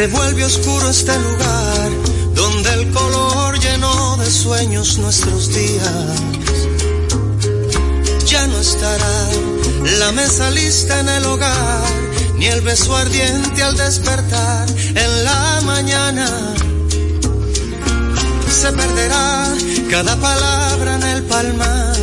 [0.00, 1.90] Se vuelve oscuro este lugar
[2.34, 6.22] donde el color llenó de sueños nuestros días.
[8.24, 9.28] Ya no estará
[9.98, 11.92] la mesa lista en el hogar,
[12.36, 16.54] ni el beso ardiente al despertar en la mañana.
[18.48, 19.52] Se perderá
[19.90, 21.96] cada palabra en el palmar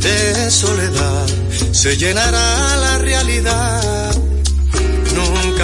[0.00, 1.26] de soledad,
[1.70, 3.91] se llenará la realidad.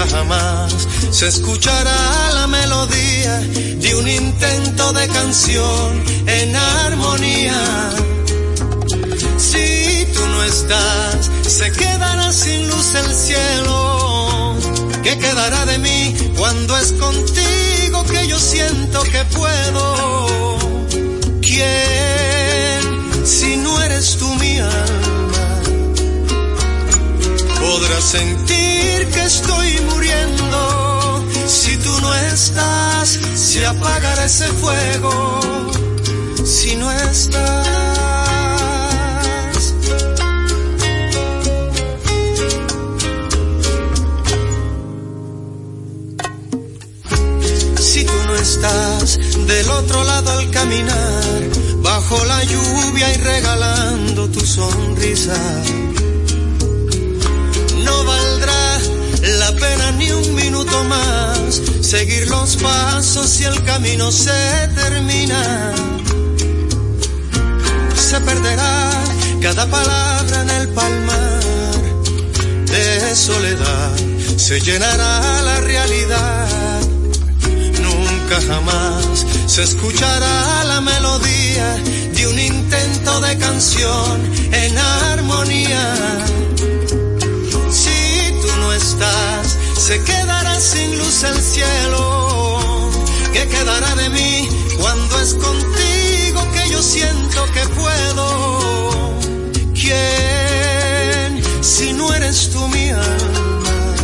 [0.06, 0.72] Jamás
[1.10, 7.90] se escuchará la melodía de un intento de canción en armonía.
[9.36, 14.56] Si tú no estás, se quedará sin luz el cielo.
[15.02, 20.58] ¿Qué quedará de mí cuando es contigo que yo siento que puedo?
[21.40, 24.28] ¿Quién, si no eres tú
[24.60, 25.07] alma,
[27.88, 31.24] podrá sentir que estoy muriendo?
[31.46, 35.40] Si tú no estás, se apagará ese fuego.
[36.44, 37.64] Si no estás.
[47.80, 51.40] Si tú no estás del otro lado al caminar
[51.82, 55.38] bajo la lluvia y regalando tu sonrisa.
[59.50, 65.72] La pena ni un minuto más seguir los pasos si el camino se termina.
[67.94, 68.90] Se perderá
[69.40, 71.40] cada palabra en el palmar
[72.66, 73.96] de soledad,
[74.36, 76.80] se llenará la realidad.
[77.86, 81.68] Nunca jamás se escuchará la melodía
[82.14, 84.14] de un intento de canción
[84.52, 85.84] en armonía.
[89.88, 92.90] Se quedará sin luz el cielo.
[93.32, 99.14] ¿Qué quedará de mí cuando es contigo que yo siento que puedo?
[99.72, 103.94] ¿Quién, si no eres tú mi alma,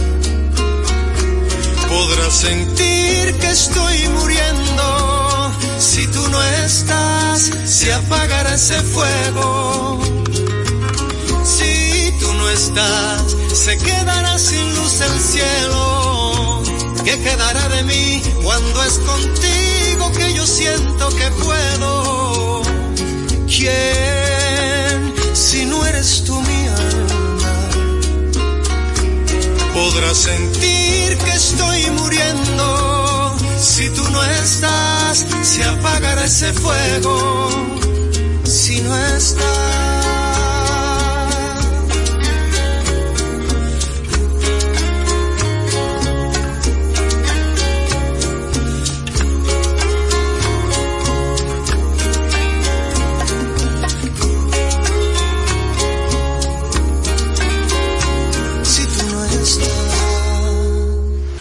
[1.88, 5.52] podrás sentir que estoy muriendo?
[5.78, 10.00] Si tú no estás, se apagará ese fuego.
[12.54, 16.62] Estás, se quedará sin luz el cielo.
[17.04, 22.62] ¿Qué quedará de mí cuando es contigo que yo siento que puedo?
[23.48, 27.70] ¿Quién, si no eres tú mi alma,
[29.74, 33.36] podrá sentir que estoy muriendo?
[33.58, 37.50] Si tú no estás, se apagará ese fuego.
[38.44, 39.83] Si no estás.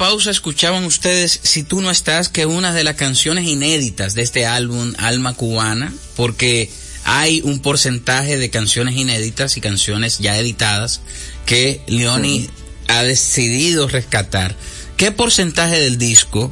[0.04, 4.46] Pausa, escuchaban ustedes Si tú no estás, que una de las canciones inéditas de este
[4.46, 6.70] álbum Alma Cubana, porque
[7.06, 11.00] hay un porcentaje de canciones inéditas y canciones ya editadas
[11.46, 12.50] que Leoni
[12.90, 14.58] ha decidido rescatar.
[14.98, 16.52] ¿Qué porcentaje del disco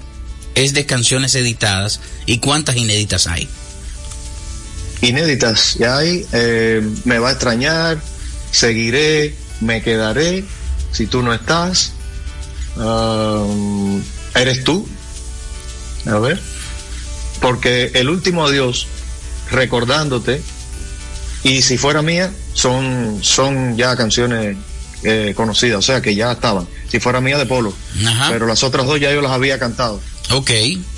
[0.56, 3.50] es de canciones editadas y cuántas inéditas hay?
[5.02, 8.02] Inéditas, ya hay, eh, me va a extrañar,
[8.50, 10.46] seguiré, me quedaré,
[10.94, 11.92] si tú no estás,
[12.78, 14.02] um,
[14.36, 14.88] eres tú,
[16.06, 16.40] a ver,
[17.42, 18.88] porque el último adiós,
[19.50, 20.42] recordándote,
[21.44, 24.58] y si fuera mía, son, son ya canciones
[25.04, 27.74] eh, conocidas, o sea que ya estaban, si fuera mía de Polo,
[28.06, 28.30] Ajá.
[28.32, 30.00] pero las otras dos ya yo las había cantado.
[30.30, 30.52] Ok.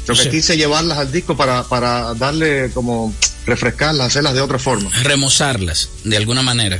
[0.08, 3.14] Lo que quise llevarlas al disco para, para darle como
[3.46, 4.90] refrescarlas, hacerlas de otra forma.
[5.04, 6.80] remozarlas de alguna manera.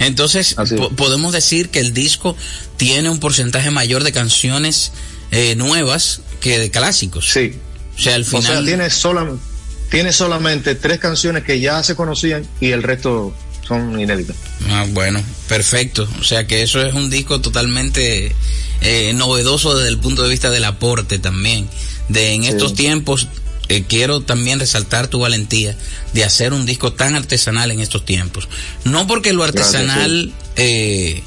[0.00, 2.36] Entonces, po- podemos decir que el disco
[2.76, 4.90] tiene un porcentaje mayor de canciones
[5.30, 7.30] eh, nuevas que de clásicos.
[7.30, 7.52] Sí.
[7.96, 8.42] O sea, al O final.
[8.44, 9.30] sea, tiene, sola-
[9.90, 13.34] tiene solamente tres canciones que ya se conocían y el resto
[13.68, 14.34] son inéditas.
[14.70, 16.08] Ah, bueno, perfecto.
[16.18, 18.34] O sea que eso es un disco totalmente
[18.80, 21.68] eh, novedoso desde el punto de vista del aporte también.
[22.08, 22.48] De en Sí.
[22.48, 23.28] estos tiempos
[23.70, 25.74] eh, quiero también resaltar tu valentía
[26.12, 28.48] de hacer un disco tan artesanal en estos tiempos.
[28.84, 31.22] No porque lo Gracias, artesanal eh,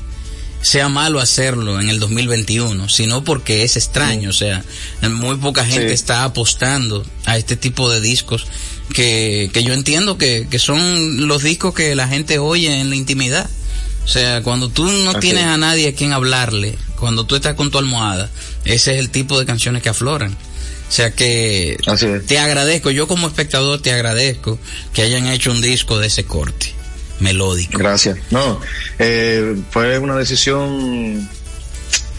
[0.61, 4.29] sea malo hacerlo en el 2021, sino porque es extraño.
[4.29, 4.63] O sea,
[5.09, 5.93] muy poca gente Sí.
[5.93, 8.45] está apostando a este tipo de discos
[8.93, 12.95] que, que yo entiendo que, que son los discos que la gente oye en la
[12.95, 13.49] intimidad.
[14.05, 15.49] O sea, cuando tú no Así tienes es.
[15.49, 18.29] a nadie a quien hablarle, cuando tú estás con tu almohada,
[18.65, 20.35] ese es el tipo de canciones que afloran.
[20.93, 22.27] O sea que Así es.
[22.27, 24.59] te agradezco, yo como espectador te agradezco
[24.93, 26.71] que hayan hecho un disco de ese corte,
[27.19, 27.79] melódico.
[27.79, 28.19] Gracias.
[28.29, 28.61] No,
[28.99, 31.27] eh, fue una decisión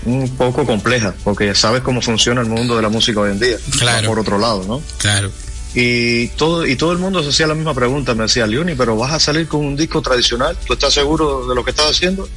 [0.07, 3.57] un poco compleja, porque sabes cómo funciona el mundo de la música hoy en día.
[3.79, 4.09] Claro.
[4.09, 4.83] Por otro lado, ¿no?
[4.99, 5.31] Claro.
[5.73, 8.97] Y todo, y todo el mundo se hacía la misma pregunta, me decía, Leoni, pero
[8.97, 12.29] vas a salir con un disco tradicional, ¿tú estás seguro de lo que estás haciendo?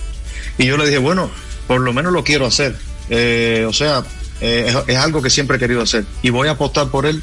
[0.60, 1.32] Y yo le dije, bueno,
[1.66, 2.76] por lo menos lo quiero hacer.
[3.10, 4.04] Eh, o sea,
[4.42, 6.06] eh, es, es algo que siempre he querido hacer.
[6.22, 7.22] Y voy a apostar por él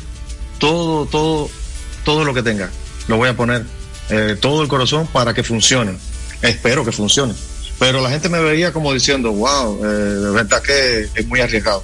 [0.59, 1.51] todo, todo,
[2.05, 2.71] todo lo que tenga.
[3.09, 3.65] Lo voy a poner
[4.11, 5.95] eh, todo el corazón para que funcione.
[6.43, 7.35] Espero que funcione.
[7.79, 11.83] Pero la gente me veía como diciendo, wow, eh, de verdad que es muy arriesgado.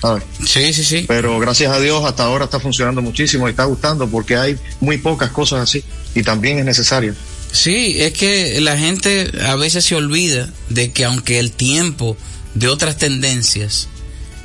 [0.00, 0.24] ¿Sabes?
[0.46, 1.04] Sí, sí, sí.
[1.06, 4.96] Pero gracias a Dios hasta ahora está funcionando muchísimo y está gustando porque hay muy
[4.96, 7.14] pocas cosas así y también es necesario.
[7.52, 12.16] Sí, es que la gente a veces se olvida de que aunque el tiempo
[12.54, 13.88] de otras tendencias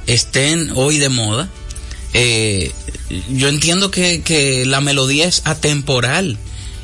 [0.07, 1.49] estén hoy de moda,
[2.13, 2.71] eh,
[3.29, 6.37] yo entiendo que, que la melodía es atemporal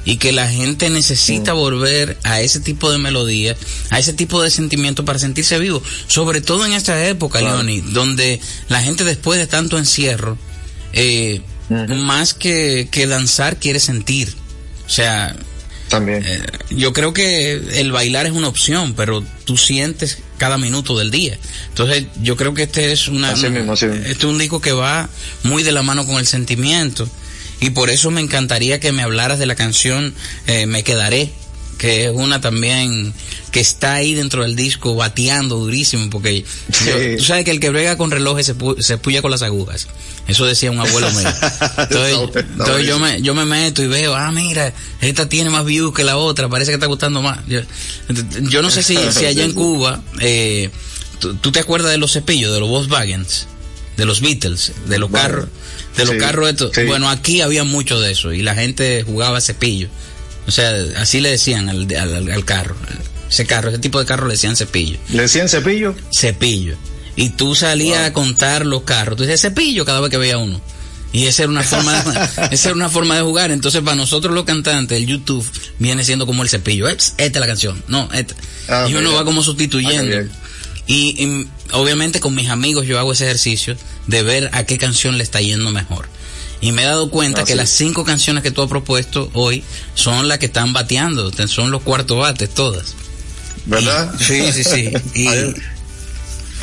[0.03, 3.55] y que la gente necesita volver a ese tipo de melodía,
[3.91, 7.57] a ese tipo de sentimiento para sentirse vivo, sobre todo en esta época, Claro.
[7.63, 10.37] Leoni, donde la gente después de tanto encierro,
[10.93, 14.33] eh, más que, que danzar quiere sentir.
[14.85, 15.35] O sea,
[15.91, 16.23] también.
[16.25, 21.11] Eh, yo creo que el bailar es una opción, pero tú sientes cada minuto del
[21.11, 21.37] día.
[21.69, 24.01] Entonces, yo creo que este es una, Así mismo, así mismo.
[24.05, 25.07] este es un disco que va
[25.43, 27.07] muy de la mano con el sentimiento
[27.59, 30.15] y por eso me encantaría que me hablaras de la canción
[30.47, 31.29] eh, Me quedaré,
[31.81, 33.11] que es una también
[33.51, 36.85] que está ahí dentro del disco bateando durísimo porque Sí.
[36.85, 39.41] yo- tú sabes que el que brega con relojes se, pu- se puya con las
[39.41, 39.87] agujas.
[40.27, 41.27] Eso decía un abuelo mío.
[41.79, 45.91] Entonces, entonces yo me yo me meto y veo, ah, mira, esta tiene más views
[45.93, 47.39] que la otra, parece que está gustando más.
[47.47, 47.61] Yo,
[48.43, 50.69] yo no sé si, si allá en Cuba, eh,
[51.19, 53.47] ¿tú, te acuerdas de los cepillos, de los Volkswagens,
[53.97, 55.45] de los Beatles, de los Bueno, carros,
[55.97, 56.71] de los sí, carros estos?
[56.75, 56.83] sí.
[56.83, 59.89] Bueno, aquí había mucho de eso y la gente jugaba cepillo.
[60.47, 62.75] O sea, así le decían al, al, al carro.
[63.29, 65.95] Ese carro, ese tipo de carro le decían cepillo ¿Le decían cepillo?
[66.13, 66.75] cepillo.
[67.15, 69.17] Y tú salías a contar los carros.
[69.17, 70.59] Tú dices cepillo cada vez que veía uno.
[71.13, 73.51] Y esa era una forma de, esa era una forma de jugar.
[73.51, 75.45] Entonces, para nosotros los cantantes, el YouTube
[75.79, 76.87] viene siendo como el cepillo.
[76.87, 77.83] Esta es la canción.
[77.87, 78.33] No, esta.
[78.69, 79.15] Ah, y uno mira.
[79.19, 80.29] va como Ah, sustituyendo.
[80.87, 83.77] y, obviamente con mis amigos yo hago ese ejercicio
[84.07, 86.07] de ver a qué canción le está yendo mejor.
[86.61, 87.57] Y me he dado cuenta Ah, que sí.
[87.57, 89.63] las cinco canciones que tú has propuesto hoy
[89.95, 92.93] son las que están bateando, son los cuartos bates todas.
[93.65, 94.13] ¿Verdad?
[94.19, 94.91] Y- sí, sí, sí.
[95.15, 95.27] Y,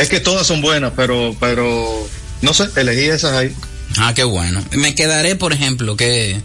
[0.01, 2.09] Es que todas son buenas, pero, pero,
[2.43, 3.53] no sé, elegí esas ahí.
[3.97, 4.65] Ah, qué bueno.
[4.73, 6.41] Me quedaré, por ejemplo, que,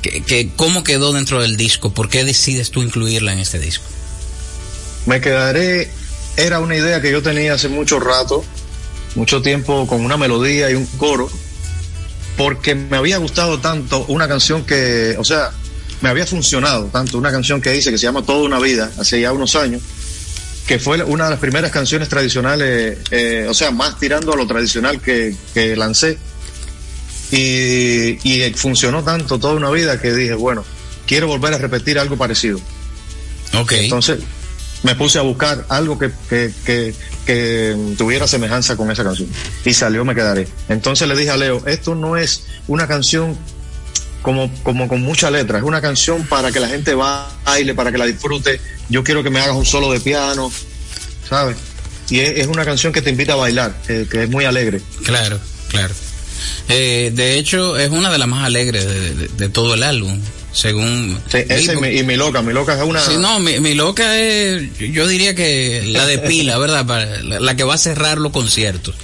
[0.00, 3.84] que, que cómo quedó dentro del disco, por qué decides tú incluirla en este disco.
[5.04, 5.90] Me quedaré,
[6.38, 8.42] era una idea que yo tenía hace mucho rato,
[9.16, 11.30] mucho tiempo con una melodía y un coro,
[12.36, 15.52] porque me había gustado tanto una canción que, o sea,
[16.00, 19.20] me había funcionado tanto una canción que hice que se llama Toda una vida, hace
[19.20, 19.82] ya unos años,
[20.66, 24.46] que fue una de las primeras canciones tradicionales, eh, o sea, más tirando a lo
[24.46, 26.18] tradicional que, que lancé.
[27.30, 30.64] Y, y funcionó tanto toda una vida que dije, bueno,
[31.06, 32.60] quiero volver a repetir algo parecido.
[33.54, 33.72] Ok.
[33.72, 34.20] Entonces
[34.82, 36.94] me puse a buscar algo que, que, que,
[37.24, 39.28] que tuviera semejanza con esa canción.
[39.64, 40.46] Y salió Me Quedaré.
[40.68, 43.36] Entonces le dije a Leo, esto no es una canción
[44.22, 47.98] como, como con mucha letra, es una canción para que la gente baile, para que
[47.98, 48.60] la disfrute.
[48.88, 50.50] Yo quiero que me hagas un solo de piano,
[51.28, 51.56] ¿sabes?
[52.10, 54.80] Y es, una canción que te invita a bailar, que es muy alegre.
[55.04, 55.94] Claro, claro.
[56.68, 60.20] Eh, de hecho, es una de las más alegres de todo el álbum,
[60.54, 61.20] según...
[61.30, 63.00] Sí, y, mi, y mi loca, mi loca es una...
[63.00, 66.86] Sí, no, mi, mi loca es, yo diría que la de pila, ¿verdad?
[66.86, 68.94] Para, la, la que va a cerrar los conciertos.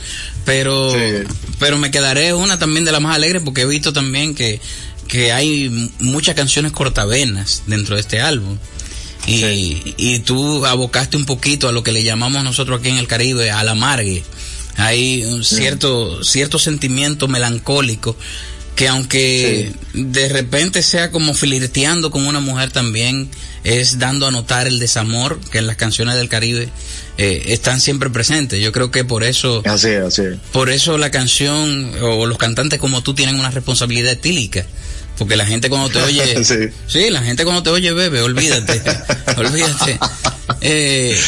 [0.45, 1.27] Pero, Sí.
[1.59, 4.61] pero me quedaré una también de las más alegres porque he visto también que,
[5.09, 8.57] que hay muchas canciones cortavenas dentro de este álbum.
[9.27, 13.07] Y, y tú abocaste un poquito a lo que le llamamos nosotros aquí en el
[13.07, 14.25] Caribe, al amargue.
[14.77, 18.17] Hay un cierto, cierto sentimiento melancólico
[18.77, 23.29] que aunque de repente sea como flirteando con una mujer también
[23.63, 26.69] es dando a notar el desamor que en las canciones del Caribe
[27.19, 28.61] eh, están siempre presentes.
[28.63, 30.39] Yo creo que por eso, Así es, así es.
[30.53, 34.65] por eso la canción o los cantantes como tú tienen una responsabilidad etílica.
[35.19, 36.55] Porque la gente cuando te oye, Sí.
[36.87, 38.81] sí, la gente cuando te oye bebe, olvídate,
[39.37, 39.99] olvídate.
[40.63, 41.19] Eh,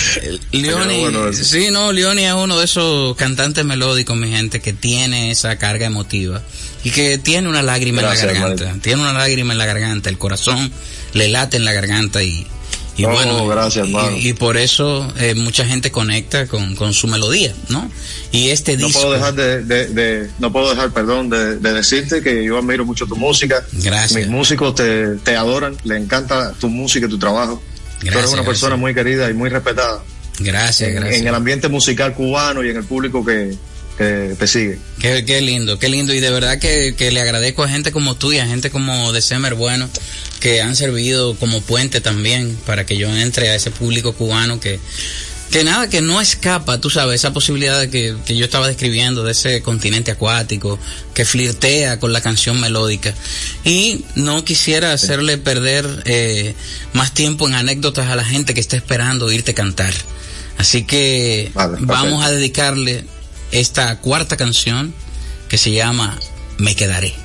[0.53, 5.31] Leoni, bueno, sí, no, Leoni es uno de esos cantantes melódicos, mi gente, que tiene
[5.31, 6.43] esa carga emotiva
[6.85, 8.83] y que tiene una lágrima Gracias, en la garganta, hermanito.
[8.85, 10.73] tiene una lágrima en la garganta, el corazón
[11.15, 12.47] le late en la garganta y,
[12.97, 14.17] y Oh, bueno, gracias, y- hermano.
[14.19, 17.91] y, por eso eh, mucha gente conecta con, con su melodía, ¿no?
[18.33, 21.73] Y este No disco, puedo dejar de, de- de- no puedo dejar, perdón, de, de
[21.73, 23.65] decirte que yo admiro mucho tu música.
[23.73, 24.13] Gracias.
[24.21, 27.63] Mis músicos te, te adoran, le encanta tu música y tu trabajo.
[28.01, 30.03] Tú Gracias, eres una persona muy querida y muy respetada
[30.39, 31.21] gracias, gracias.
[31.21, 33.55] en el ambiente musical cubano y en el público que,
[34.39, 34.79] te sigue.
[34.99, 36.15] Qué, qué lindo, qué lindo.
[36.15, 39.13] Y de verdad que, que le agradezco a gente como tú y a gente como
[39.13, 39.89] December Bueno,
[40.41, 44.81] que han servido como puente también para que yo entre a ese público cubano que,
[45.53, 49.23] que nada, que no escapa, tú sabes, esa posibilidad de que, que yo estaba describiendo
[49.23, 50.79] de ese continente acuático,
[51.13, 53.15] que flirtea con la canción melódica.
[53.63, 56.55] Y no quisiera hacerle perder eh,
[56.95, 59.93] más tiempo en anécdotas a la gente que está esperando oírte cantar.
[60.57, 63.05] Así que Vale, vamos a dedicarle
[63.53, 64.93] esta cuarta canción
[65.49, 66.19] que se llama
[66.59, 67.22] Me quedaré.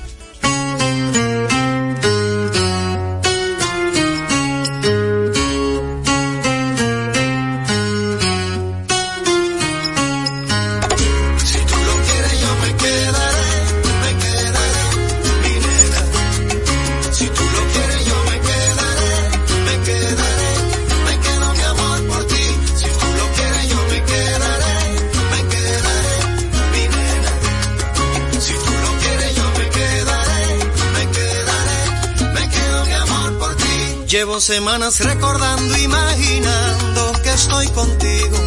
[34.40, 38.38] Semanas recordando, imaginando que estoy contigo.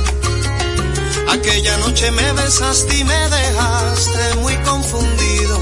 [1.30, 5.60] Aquella noche me besaste y me dejaste muy confundido.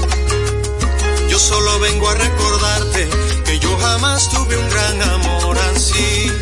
[1.28, 3.08] Yo solo vengo a recordarte
[3.44, 6.32] que yo jamás tuve un gran amor así.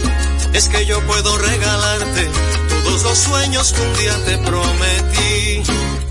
[0.53, 2.29] Es que yo puedo regalarte
[2.85, 5.63] todos los sueños que un día te prometí.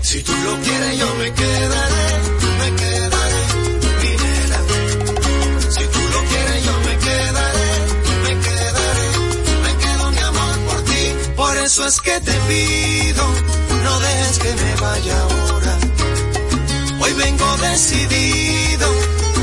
[0.02, 2.17] Si tú lo quieres yo me quedaré,
[11.68, 13.24] eso es que te pido,
[13.84, 15.78] no dejes que me vaya ahora.
[16.98, 18.88] Hoy vengo decidido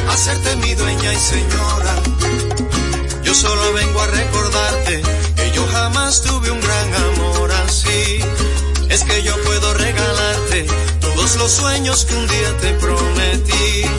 [0.10, 1.96] a hacerte mi dueña y señora.
[3.22, 5.04] Yo solo vengo a recordarte
[5.36, 8.20] que yo jamás tuve un gran amor así.
[8.90, 10.66] Es que yo puedo regalarte
[11.02, 13.95] todos los sueños que un día te prometí.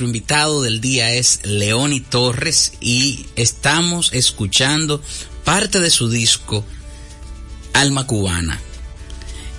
[0.00, 5.02] Nuestro invitado del día es Leoni Torres y estamos escuchando
[5.44, 6.64] parte de su disco
[7.74, 8.58] Alma Cubana.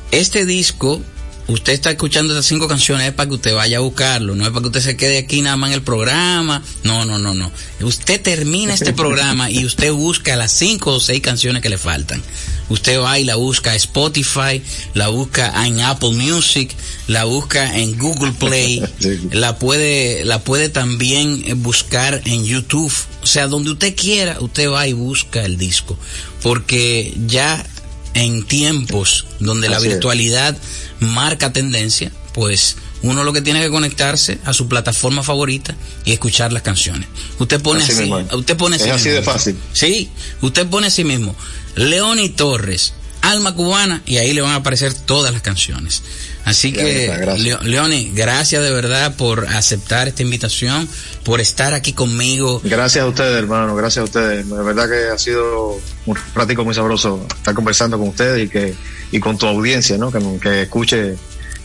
[0.10, 1.00] Este disco,
[1.48, 4.50] usted está escuchando estas cinco canciones es para que usted vaya a buscarlo, no es
[4.50, 6.64] para que usted se quede aquí nada más en el programa.
[6.84, 7.52] No, no, no, no.
[7.82, 12.24] Usted termina este programa y usted busca las cinco o seis canciones que le faltan.
[12.70, 14.64] Usted va y la busca en Spotify,
[14.96, 16.76] la busca en Apple Music,
[17.12, 19.20] la busca en Google Play, Sí.
[19.32, 22.94] la puede, la puede también buscar en YouTube.
[23.24, 25.98] O sea, donde usted quiera, usted va y busca el disco.
[26.42, 27.66] Porque ya
[28.14, 29.94] en tiempos donde la Así es.
[29.94, 30.58] virtualidad
[31.00, 36.54] marca tendencia, pues uno lo que tiene que conectarse a su plataforma favorita y escuchar
[36.54, 37.08] las canciones.
[37.40, 38.34] Usted pone Así así, es.
[38.34, 39.16] usted pone Es así así mismo.
[39.20, 39.58] de fácil.
[39.74, 40.10] Sí,
[40.42, 41.36] usted pone así mismo.
[41.76, 46.02] Leoni Torres, Alma Cubana, y ahí le van a aparecer todas las canciones.
[46.44, 47.40] Así que, gracias.
[47.42, 50.90] Leo- Leoni, gracias de verdad por aceptar esta invitación,
[51.24, 52.60] por estar aquí conmigo.
[52.64, 54.50] Gracias a ustedes, hermano, gracias a ustedes.
[54.50, 58.74] De verdad que ha sido un práctico muy sabroso estar conversando con ustedes y que
[59.12, 60.12] y con tu audiencia, ¿no?
[60.12, 61.16] Que, que escuche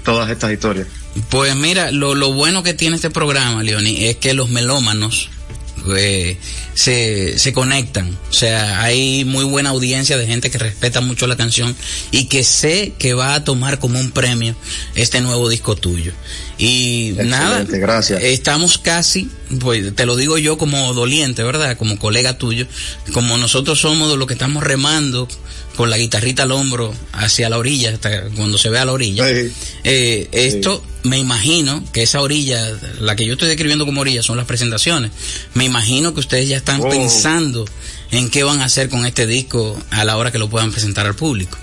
[0.04, 0.86] todas estas historias.
[1.30, 5.30] Pues mira, lo, lo bueno que tiene este programa, Leoni, es que los melómanos
[5.96, 6.38] eh,
[6.74, 8.16] se, se conectan.
[8.30, 11.74] O sea, hay muy buena audiencia de gente que respeta mucho la canción
[12.10, 14.56] y que sé que va a tomar como un premio
[14.94, 16.12] este nuevo disco tuyo.
[16.58, 18.22] Y Excelente, nada, gracias.
[18.22, 19.28] estamos casi,
[19.60, 21.76] pues te lo digo yo como doliente, ¿verdad?
[21.76, 22.66] Como colega tuyo,
[23.12, 25.28] como nosotros somos de los que estamos remando
[25.76, 29.24] con la guitarrita al hombro hacia la orilla, hasta cuando se ve a la orilla.
[29.28, 29.52] Sí.
[29.84, 32.66] Eh, esto me imagino que esa orilla,
[33.00, 35.10] la que yo estoy describiendo como orilla son las presentaciones.
[35.54, 36.88] Me imagino que ustedes ya están Oh.
[36.88, 37.66] pensando
[38.10, 41.06] en qué van a hacer con este disco a la hora que lo puedan presentar
[41.06, 41.58] al público.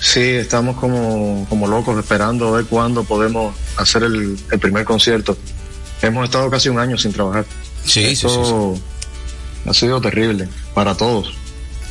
[0.00, 5.36] Sí, estamos como, como locos esperando a ver cuándo podemos hacer el, el primer concierto.
[6.02, 7.46] Hemos estado casi un año sin trabajar.
[7.84, 8.74] Sí, sí, sí, Eso
[9.66, 11.28] ha sido terrible para todos.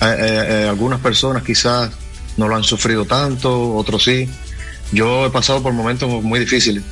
[0.01, 1.91] Eh, eh, eh, algunas personas quizás
[2.37, 4.29] no lo han sufrido tanto, otros sí.
[4.91, 6.83] Yo he pasado por momentos muy difíciles.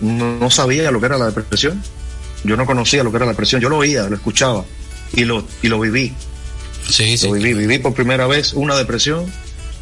[0.00, 1.80] No, no sabía lo que era la depresión.
[2.44, 3.60] Yo no conocía lo que era la depresión.
[3.60, 4.64] Yo lo oía, lo escuchaba
[5.12, 6.12] y lo, y lo viví.
[6.88, 7.26] Sí, sí.
[7.26, 9.26] Lo viví, viví por primera vez una depresión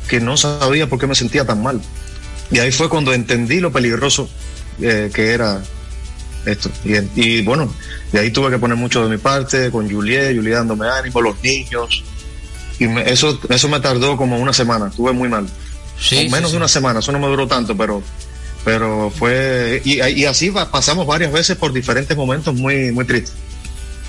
[0.09, 1.81] que no sabía por qué me sentía tan mal.
[2.51, 4.29] Y ahí fue cuando entendí lo peligroso
[4.79, 5.63] que era
[6.47, 6.71] esto.
[6.85, 7.73] Y, y, bueno,
[8.13, 11.43] de ahí tuve que poner mucho de mi parte, con Juliet, Juliet dándome ánimo, los
[11.43, 12.03] niños.
[12.79, 15.47] Y me- eso, eso me tardó como una semana, estuve muy mal.
[15.99, 16.53] Sí, O menos sí.
[16.53, 18.03] de una semana, eso no me duró tanto, pero
[18.63, 23.33] pero fue y, y así pasamos varias veces por diferentes momentos muy muy tristes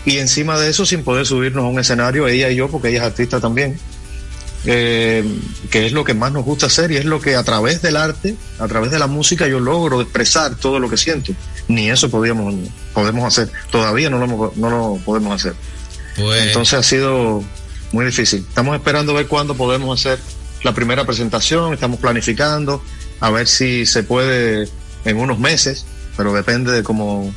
[0.05, 2.97] y encima de eso sin poder subirnos a un escenario ella y yo porque ella
[2.97, 3.79] es artista también
[4.65, 5.23] eh,
[5.71, 7.95] que es lo que más nos gusta hacer y es lo que a través del
[7.95, 11.31] arte a través de la música yo logro expresar todo lo que siento
[11.73, 12.53] ni eso podíamos
[12.93, 13.51] podemos hacer.
[13.71, 15.53] Todavía no lo no lo podemos hacer.
[16.15, 17.43] Pues, entonces ha sido
[17.91, 18.45] muy difícil.
[18.47, 20.19] Estamos esperando ver cuándo podemos hacer
[20.63, 22.83] la primera presentación, estamos planificando,
[23.19, 24.69] a ver si se puede
[25.05, 27.33] en unos meses, pero depende de cómo,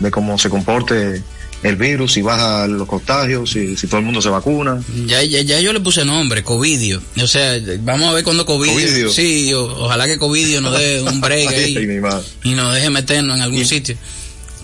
[0.00, 1.22] de cómo se comporte
[1.64, 4.80] el virus, si baja los contagios, si, si todo el mundo se vacuna.
[5.06, 7.02] Ya, ya, ya yo le puse nombre, Covidio.
[7.20, 8.74] O sea, vamos a ver cuando Covidio.
[8.74, 9.10] Covidio.
[9.10, 12.00] Sí, o- ojalá que Covidio nos dé un break ahí
[12.44, 13.96] y nos deje meternos en algún Y- sitio.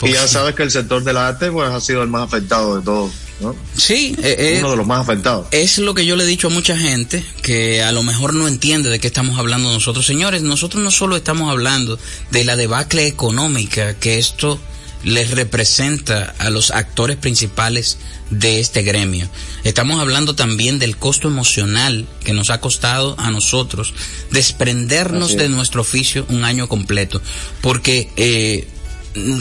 [0.02, 2.82] Y ya sabes que el sector del arte pues ha sido el más afectado de
[2.82, 3.54] todos, ¿no?
[3.76, 5.46] Sí, eh, eh, Uno de los más afectados.
[5.50, 8.48] es lo que yo le he dicho a mucha gente que a lo mejor no
[8.48, 10.06] entiende de qué estamos hablando nosotros.
[10.06, 11.98] Señores, nosotros no solo estamos hablando
[12.30, 14.58] de la debacle económica que esto
[15.02, 17.98] les representa a los actores principales
[18.30, 19.28] de este gremio.
[19.64, 23.94] Estamos hablando también del costo emocional que nos ha costado a nosotros
[24.30, 27.20] desprendernos de nuestro oficio un año completo.
[27.60, 28.68] Porque eh,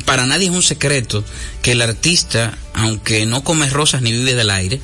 [0.05, 1.23] para nadie es un secreto
[1.61, 4.79] que el artista, aunque no come rosas ni vive del aire,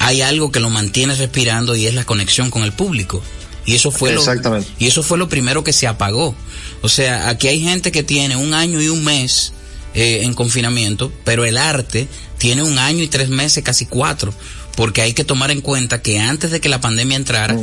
[0.00, 3.22] hay algo que lo mantiene respirando y es la conexión con el público.
[3.66, 4.24] Y eso fue lo,
[4.78, 6.34] y eso fue lo primero que se apagó.
[6.80, 9.52] O sea, aquí hay gente que tiene un año y un mes
[9.94, 12.08] eh, en confinamiento, pero el arte
[12.38, 14.32] tiene un año y tres meses, casi cuatro,
[14.76, 17.56] porque hay que tomar en cuenta que antes de que la pandemia entrara,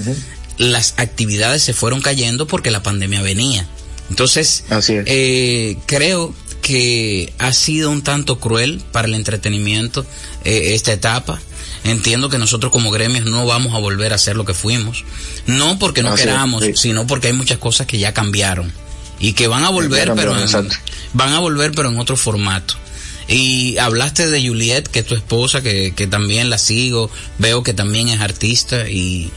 [0.57, 3.67] las actividades se fueron cayendo porque la pandemia venía.
[4.09, 5.03] Entonces, Así es.
[5.07, 10.05] eh, creo que ha sido un tanto cruel para el entretenimiento
[10.43, 11.39] eh, esta etapa.
[11.83, 15.03] Entiendo que nosotros como gremios no vamos a volver a ser lo que fuimos.
[15.45, 16.73] No porque no Así es, queramos, sí.
[16.75, 18.73] sino porque hay muchas cosas que ya cambiaron.
[19.19, 20.47] Y que van a volver, pero en,
[21.13, 22.75] van a volver, pero en otro formato.
[23.27, 27.09] Y hablaste de Juliet, que es tu esposa, que, que también la sigo,
[27.39, 29.31] veo que también es artista y,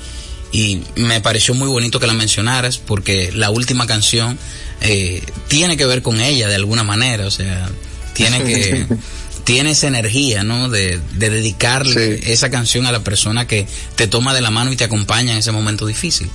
[0.53, 4.39] y me pareció muy bonito que la mencionaras porque la última canción
[4.83, 7.71] eh, tiene que ver con ella de alguna manera, o sea,
[8.15, 8.87] tiene que
[9.45, 10.69] tiene esa energía, ¿no?
[10.69, 12.31] De, de dedicarle Sí.
[12.31, 13.67] esa canción a la persona que
[13.97, 16.29] te toma de la mano y te acompaña en ese momento difícil.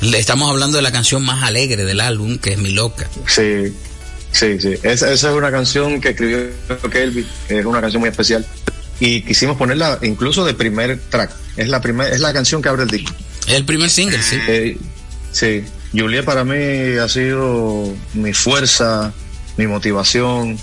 [0.00, 3.08] Le estamos hablando de la canción más alegre del álbum, que es Mi Loca.
[3.26, 3.74] Sí,
[4.30, 4.74] sí, sí.
[4.84, 6.50] Esa, esa es una canción que escribió
[6.90, 8.46] Kelvin, es una canción muy especial.
[9.00, 11.32] Y quisimos ponerla incluso de primer track.
[11.56, 13.12] Es la primer, es la canción que abre el disco.
[13.48, 14.36] Es el primer single, sí.
[14.46, 14.78] Eh,
[15.32, 19.12] sí, Juliet para mí ha sido mi fuerza,
[19.56, 20.58] mi motivación,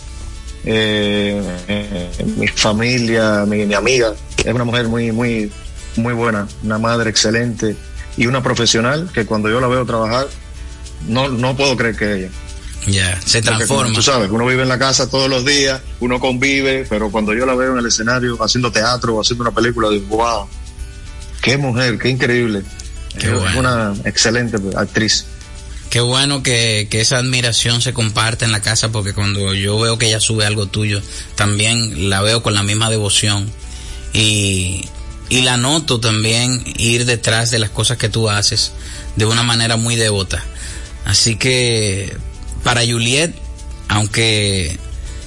[0.63, 4.13] eh, eh, mi familia, mi, mi amiga.
[4.45, 5.51] Es una mujer muy, muy,
[5.97, 7.75] muy buena, una madre excelente
[8.17, 10.27] y una profesional que cuando yo la veo trabajar,
[11.07, 12.29] no, no puedo creer que ella.
[12.87, 13.93] Ya, se como transforma.
[13.93, 17.45] Tú sabes, uno vive en la casa todos los días, uno convive, pero cuando yo
[17.45, 20.47] la veo en el escenario haciendo teatro o haciendo una película, digo, wow,
[21.41, 22.63] qué mujer, qué increíble.
[23.19, 23.59] Qué es bueno.
[23.59, 25.25] una excelente actriz.
[25.89, 29.97] Qué bueno que, que esa admiración se comparte en la casa porque cuando yo veo
[29.97, 31.01] que ella sube algo tuyo,
[31.35, 33.49] también la veo con la misma devoción
[34.13, 34.85] y,
[35.29, 38.71] y la noto también ir detrás de las cosas que tú haces
[39.15, 40.43] de una manera muy devota.
[41.05, 42.15] Así que
[42.63, 43.33] para Juliet,
[43.87, 44.77] aunque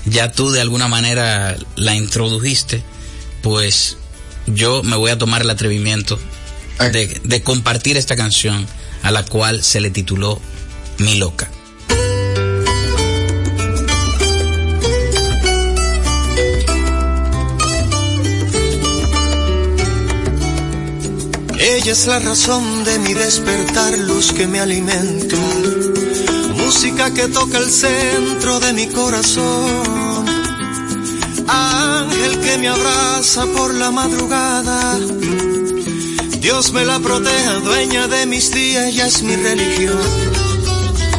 [0.04, 2.82] ya tú de alguna manera la introdujiste,
[3.42, 3.96] pues
[4.46, 6.18] yo me voy a tomar el atrevimiento
[6.78, 8.66] de, de compartir esta canción
[9.02, 10.40] a la cual se le tituló
[10.98, 11.50] Mi Loca.
[21.60, 25.36] Ella es la razón de mi despertar, luz que me alimenta,
[26.56, 30.24] música que toca el centro de mi corazón,
[31.48, 34.98] ángel que me abraza por la madrugada,
[36.38, 39.98] Dios me la proteja, dueña de mis días, ella es mi religión,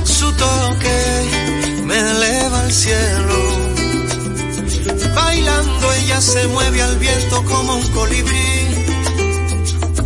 [0.05, 3.37] su toque me eleva al cielo,
[5.13, 8.58] bailando ella se mueve al viento como un colibrí.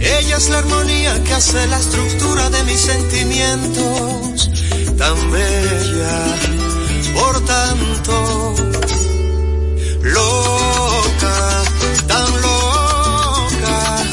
[0.03, 4.49] Ella es la armonía que hace la estructura de mis sentimientos
[4.97, 6.35] tan bella.
[7.13, 8.55] Por tanto,
[10.01, 11.63] loca,
[12.07, 14.03] tan loca,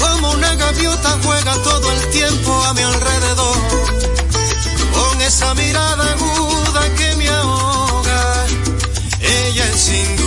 [0.00, 3.58] como una gaviota juega todo el tiempo a mi alrededor,
[4.94, 8.46] con esa mirada aguda que me ahoga.
[9.20, 10.21] Ella es sin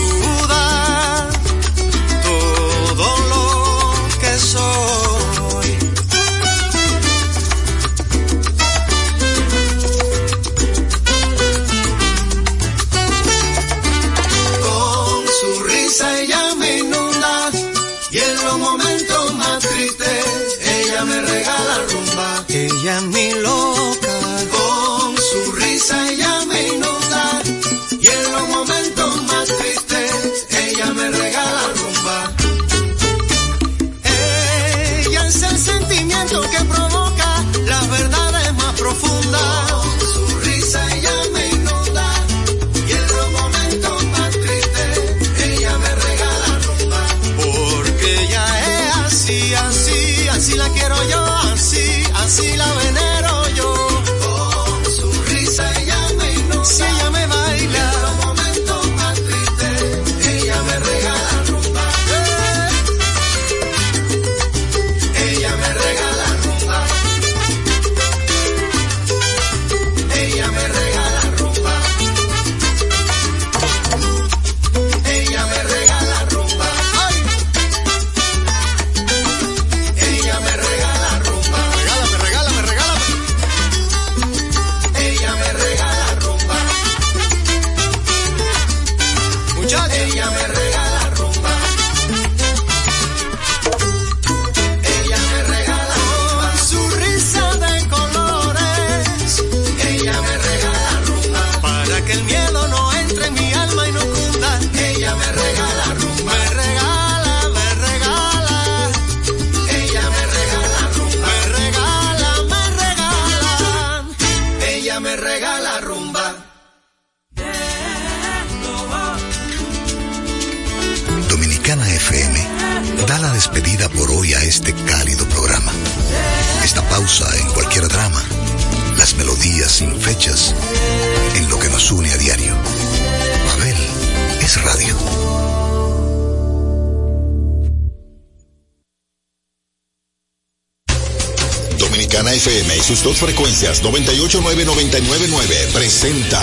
[144.46, 146.40] 989-999 presenta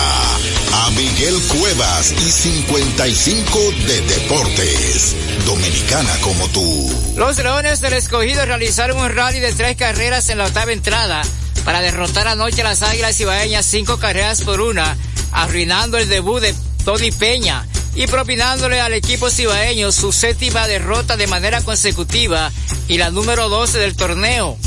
[0.73, 5.15] a Miguel Cuevas y 55 de Deportes.
[5.47, 7.15] Dominicana como tú.
[7.17, 11.23] Los Leones del Escogido realizaron un rally de tres carreras en la octava entrada
[11.65, 14.97] para derrotar anoche a las Águilas Ibaeñas cinco carreras por una,
[15.31, 21.29] arruinando el debut de Tony Peña y propinándole al equipo cibaeño su séptima derrota de
[21.29, 22.51] manera consecutiva
[22.89, 24.59] y la número 12 del torneo.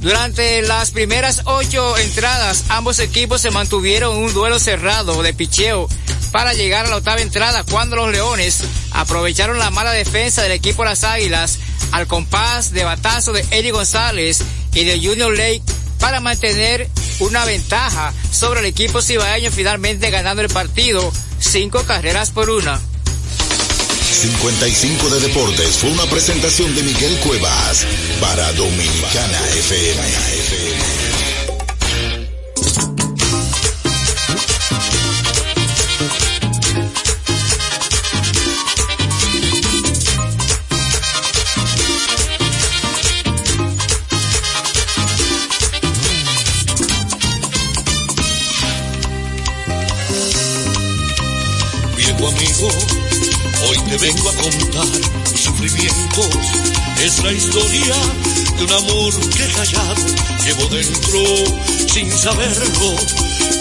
[0.00, 5.88] Durante las primeras ocho entradas, ambos equipos se mantuvieron en un duelo cerrado de picheo
[6.30, 10.84] para llegar a la octava entrada cuando los Leones aprovecharon la mala defensa del equipo
[10.84, 11.58] Las Águilas
[11.90, 14.42] al compás de batazo de Eddie González
[14.74, 15.62] y de Junior Lake
[15.98, 16.88] para mantener
[17.18, 22.80] una ventaja sobre el equipo cibaeño finalmente ganando el partido cinco carreras por una.
[24.18, 27.86] 55 de Deportes fue una presentación de Miguel Cuevas
[28.20, 31.07] para Dominicana FM.
[57.28, 57.94] La historia
[58.56, 60.02] de un amor que callado
[60.46, 61.20] llevo dentro
[61.86, 62.96] sin saberlo.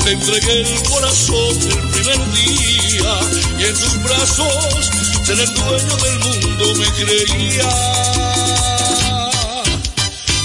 [0.05, 3.19] Te entregué el corazón el primer día
[3.59, 4.89] y en tus brazos
[5.23, 7.69] ser el dueño del mundo me creía.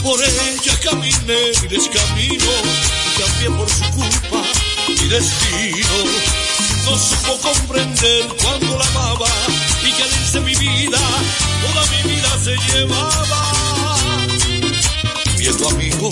[0.03, 2.53] Por ella caminé y descamino
[3.07, 4.43] y cambié por su culpa
[4.89, 6.43] mi destino
[6.85, 9.29] no supo comprender cuando la amaba
[9.87, 10.99] y que toda mi vida
[12.43, 13.97] se llevaba.
[15.39, 16.11] Viendo amigo,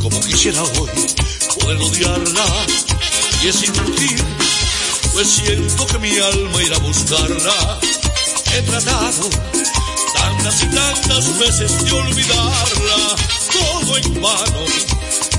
[0.00, 0.90] como quisiera hoy
[1.58, 2.46] poder odiarla
[3.42, 4.22] y es inútil,
[5.12, 7.80] pues siento que mi alma irá a buscarla.
[8.52, 9.28] He tratado
[10.14, 13.16] tantas y tantas veces de olvidarla,
[13.52, 14.64] todo en vano,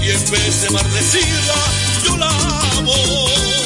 [0.01, 1.55] y en vez de maldecirla,
[2.03, 2.29] yo la
[2.77, 3.64] amo.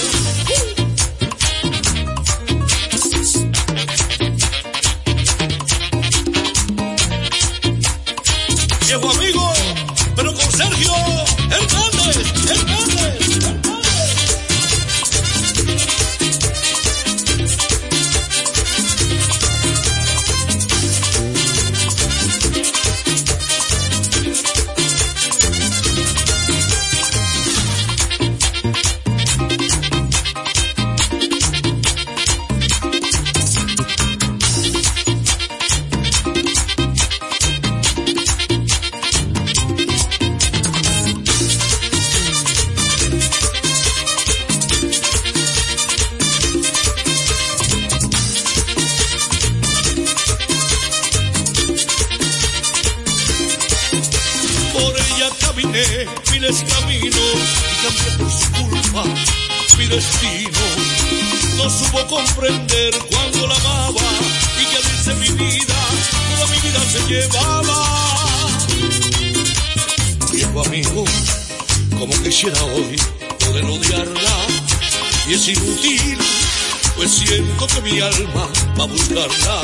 [77.91, 79.61] mi alma va a buscarla.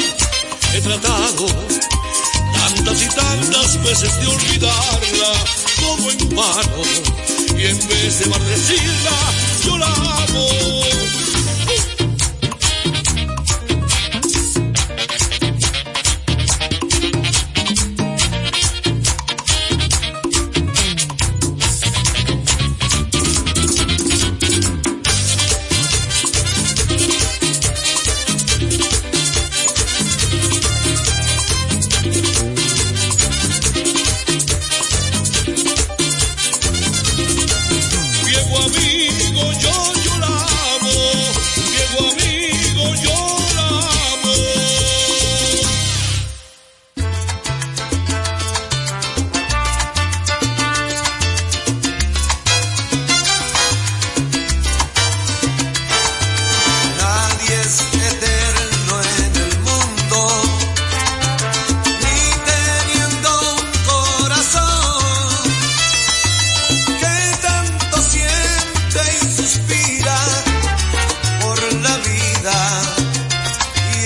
[0.73, 1.45] He tratado
[2.53, 5.33] tantas y tantas veces de olvidarla,
[5.81, 6.81] todo en vano.
[7.57, 9.17] Y en vez de maldecirla,
[9.65, 11.24] yo la amo.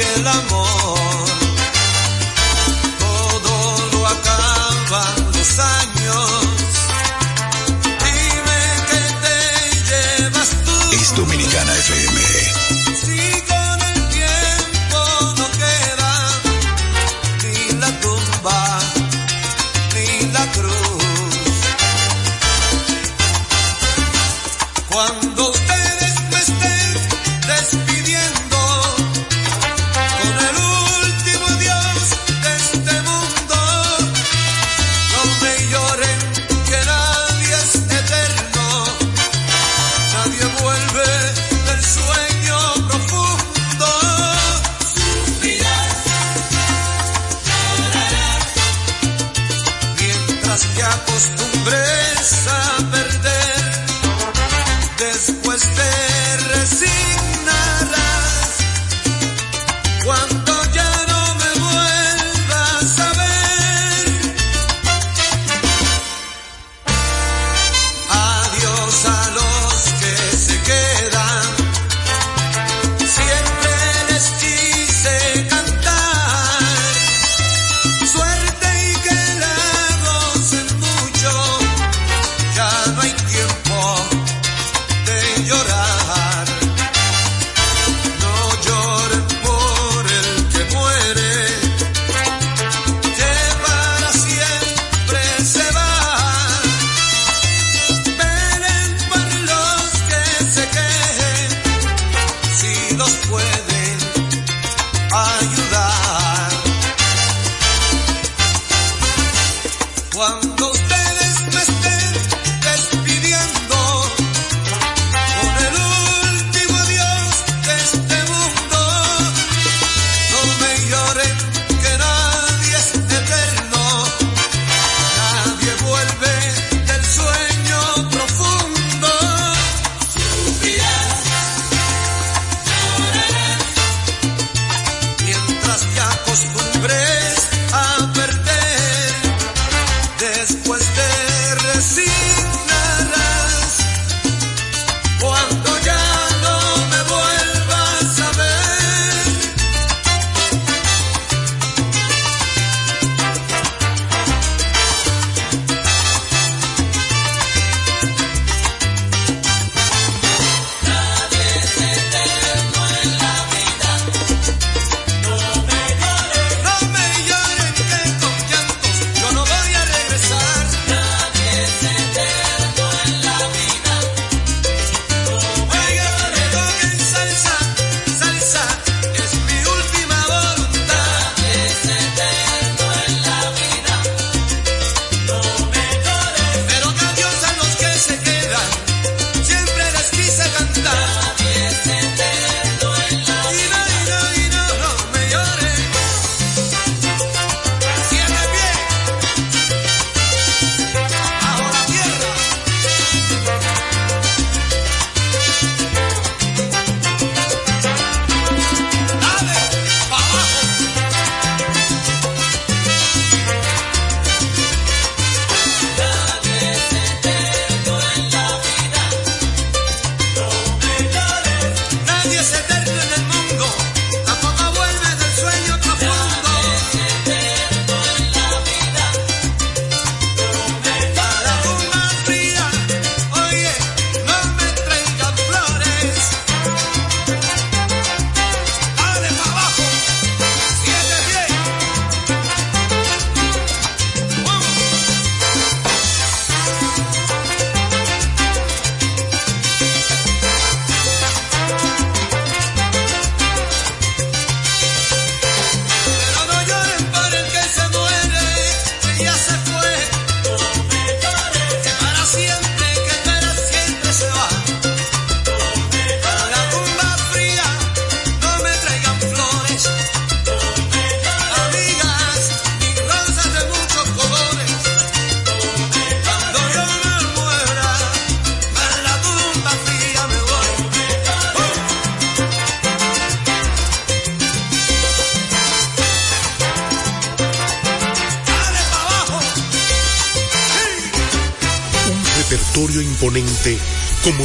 [0.02, 0.79] el amor.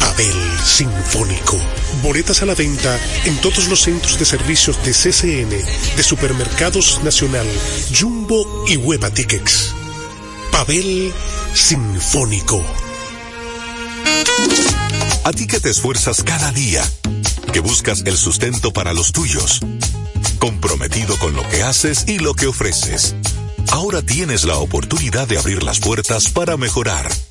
[0.00, 1.58] Abel Sinfónico.
[2.02, 5.50] Boletas a la venta en todos los centros de servicios de CCN,
[5.96, 7.46] de Supermercados Nacional,
[7.98, 9.74] Jumbo y Hueva Tickets.
[10.50, 11.12] Pavel
[11.54, 12.62] Sinfónico.
[15.24, 16.82] A ti que te esfuerzas cada día,
[17.52, 19.60] que buscas el sustento para los tuyos,
[20.38, 23.14] comprometido con lo que haces y lo que ofreces.
[23.70, 27.08] Ahora tienes la oportunidad de abrir las puertas para mejorar,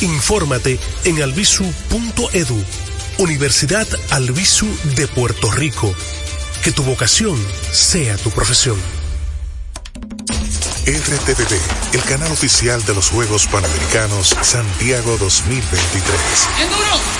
[0.00, 2.64] Infórmate en albisu.edu,
[3.18, 5.92] Universidad Albisu de Puerto Rico.
[6.62, 7.36] Que tu vocación
[7.72, 8.76] sea tu profesión.
[10.86, 16.02] RTVD, el canal oficial de los Juegos Panamericanos Santiago 2023.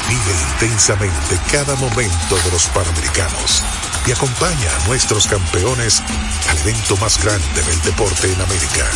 [0.09, 3.63] Vive intensamente cada momento de los Panamericanos
[4.07, 6.03] y acompaña a nuestros campeones
[6.49, 8.91] al evento más grande del deporte en América.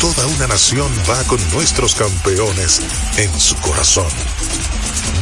[0.00, 2.80] Toda una nación va con nuestros campeones
[3.16, 4.08] en su corazón.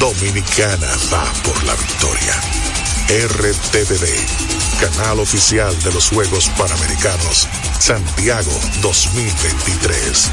[0.01, 2.41] Dominicana va por la victoria.
[3.09, 4.07] RTVD,
[4.81, 7.47] canal oficial de los Juegos Panamericanos
[7.79, 8.51] Santiago
[8.81, 10.31] 2023.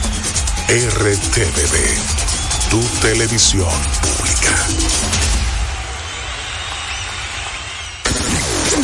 [0.70, 3.68] RTVD, tu televisión
[4.02, 4.68] pública.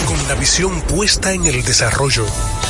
[0.06, 2.26] Con la visión puesta en el desarrollo,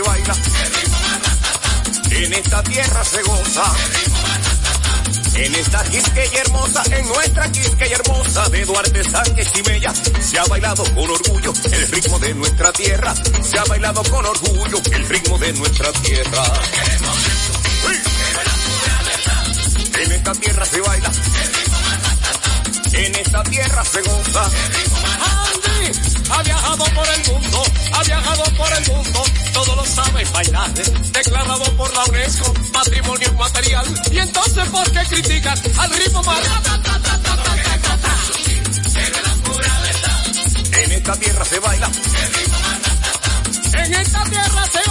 [0.00, 0.34] Se baila,
[2.10, 3.64] en esta tierra se goza.
[5.34, 10.44] En esta quisqueya hermosa, en nuestra quisqueya hermosa de Duarte Sánchez y Mella, se ha
[10.44, 13.14] bailado con orgullo el ritmo de nuestra tierra.
[13.42, 16.44] Se ha bailado con orgullo el ritmo de nuestra tierra.
[20.02, 21.10] En esta tierra se baila,
[22.92, 24.44] en esta tierra se goza.
[24.44, 27.62] Andy ha viajado por el mundo,
[27.92, 29.22] ha viajado por el mundo,
[29.52, 33.86] todo lo sabe bailar, declarado por la UNESCO, patrimonio material.
[34.10, 36.40] Y entonces, ¿por qué critican al ritmo más?
[40.72, 41.90] En esta tierra se baila,
[43.74, 44.89] en esta tierra se goza.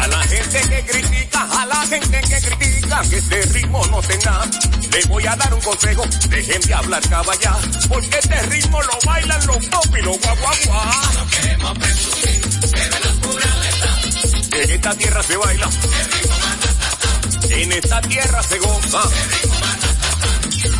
[0.00, 4.44] A la gente que critica, a la gente que critica que este ritmo no tenga,
[4.92, 7.56] le voy a dar un consejo, dejen de hablar caballá,
[7.88, 10.92] porque este ritmo lo bailan los pop y los guaguaguá.
[11.14, 12.48] No queremos presumir.
[14.52, 15.68] En esta tierra se baila,
[17.50, 19.02] en esta tierra se goza.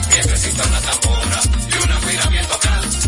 [0.09, 3.07] Necesito una tambora y una fila bien tocada.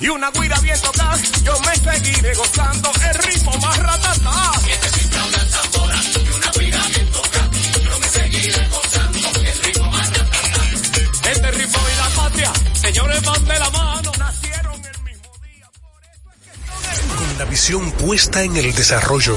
[0.00, 4.52] Y una guira bien tocada, yo me seguiré gozando el ritmo más ratata.
[4.64, 7.50] Mientras exista una tambora y una guira bien tocada,
[7.82, 11.30] yo me seguiré gozando el ritmo más ratata.
[11.30, 14.12] Este ritmo y la patria, señores, van de la mano.
[14.18, 18.74] Nacieron el mismo día, por eso es que son Con la visión puesta en el
[18.74, 19.36] desarrollo,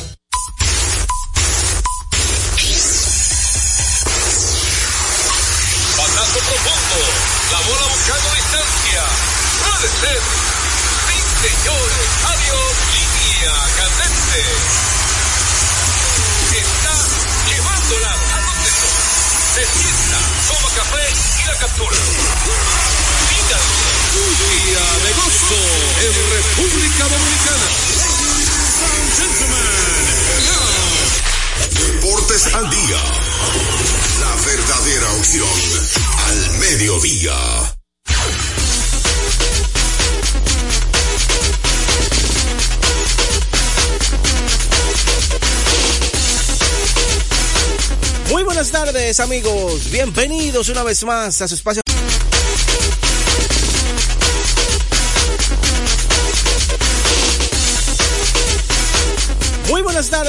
[26.61, 27.67] República Dominicana.
[31.71, 33.01] Deportes al día.
[34.19, 35.47] La verdadera opción
[36.27, 37.33] al mediodía.
[48.29, 51.81] Muy buenas tardes amigos, bienvenidos una vez más a su espacio.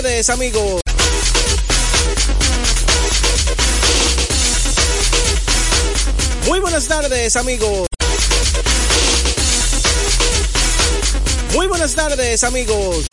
[0.02, 0.80] Tardes amigos.
[6.44, 7.86] Muy buenas tardes amigos.
[11.54, 13.06] Muy buenas tardes amigos.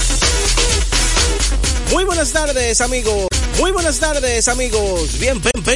[1.91, 3.27] Muy buenas tardes amigos.
[3.59, 5.19] Muy buenas tardes amigos.
[5.19, 5.69] Bienvenidos.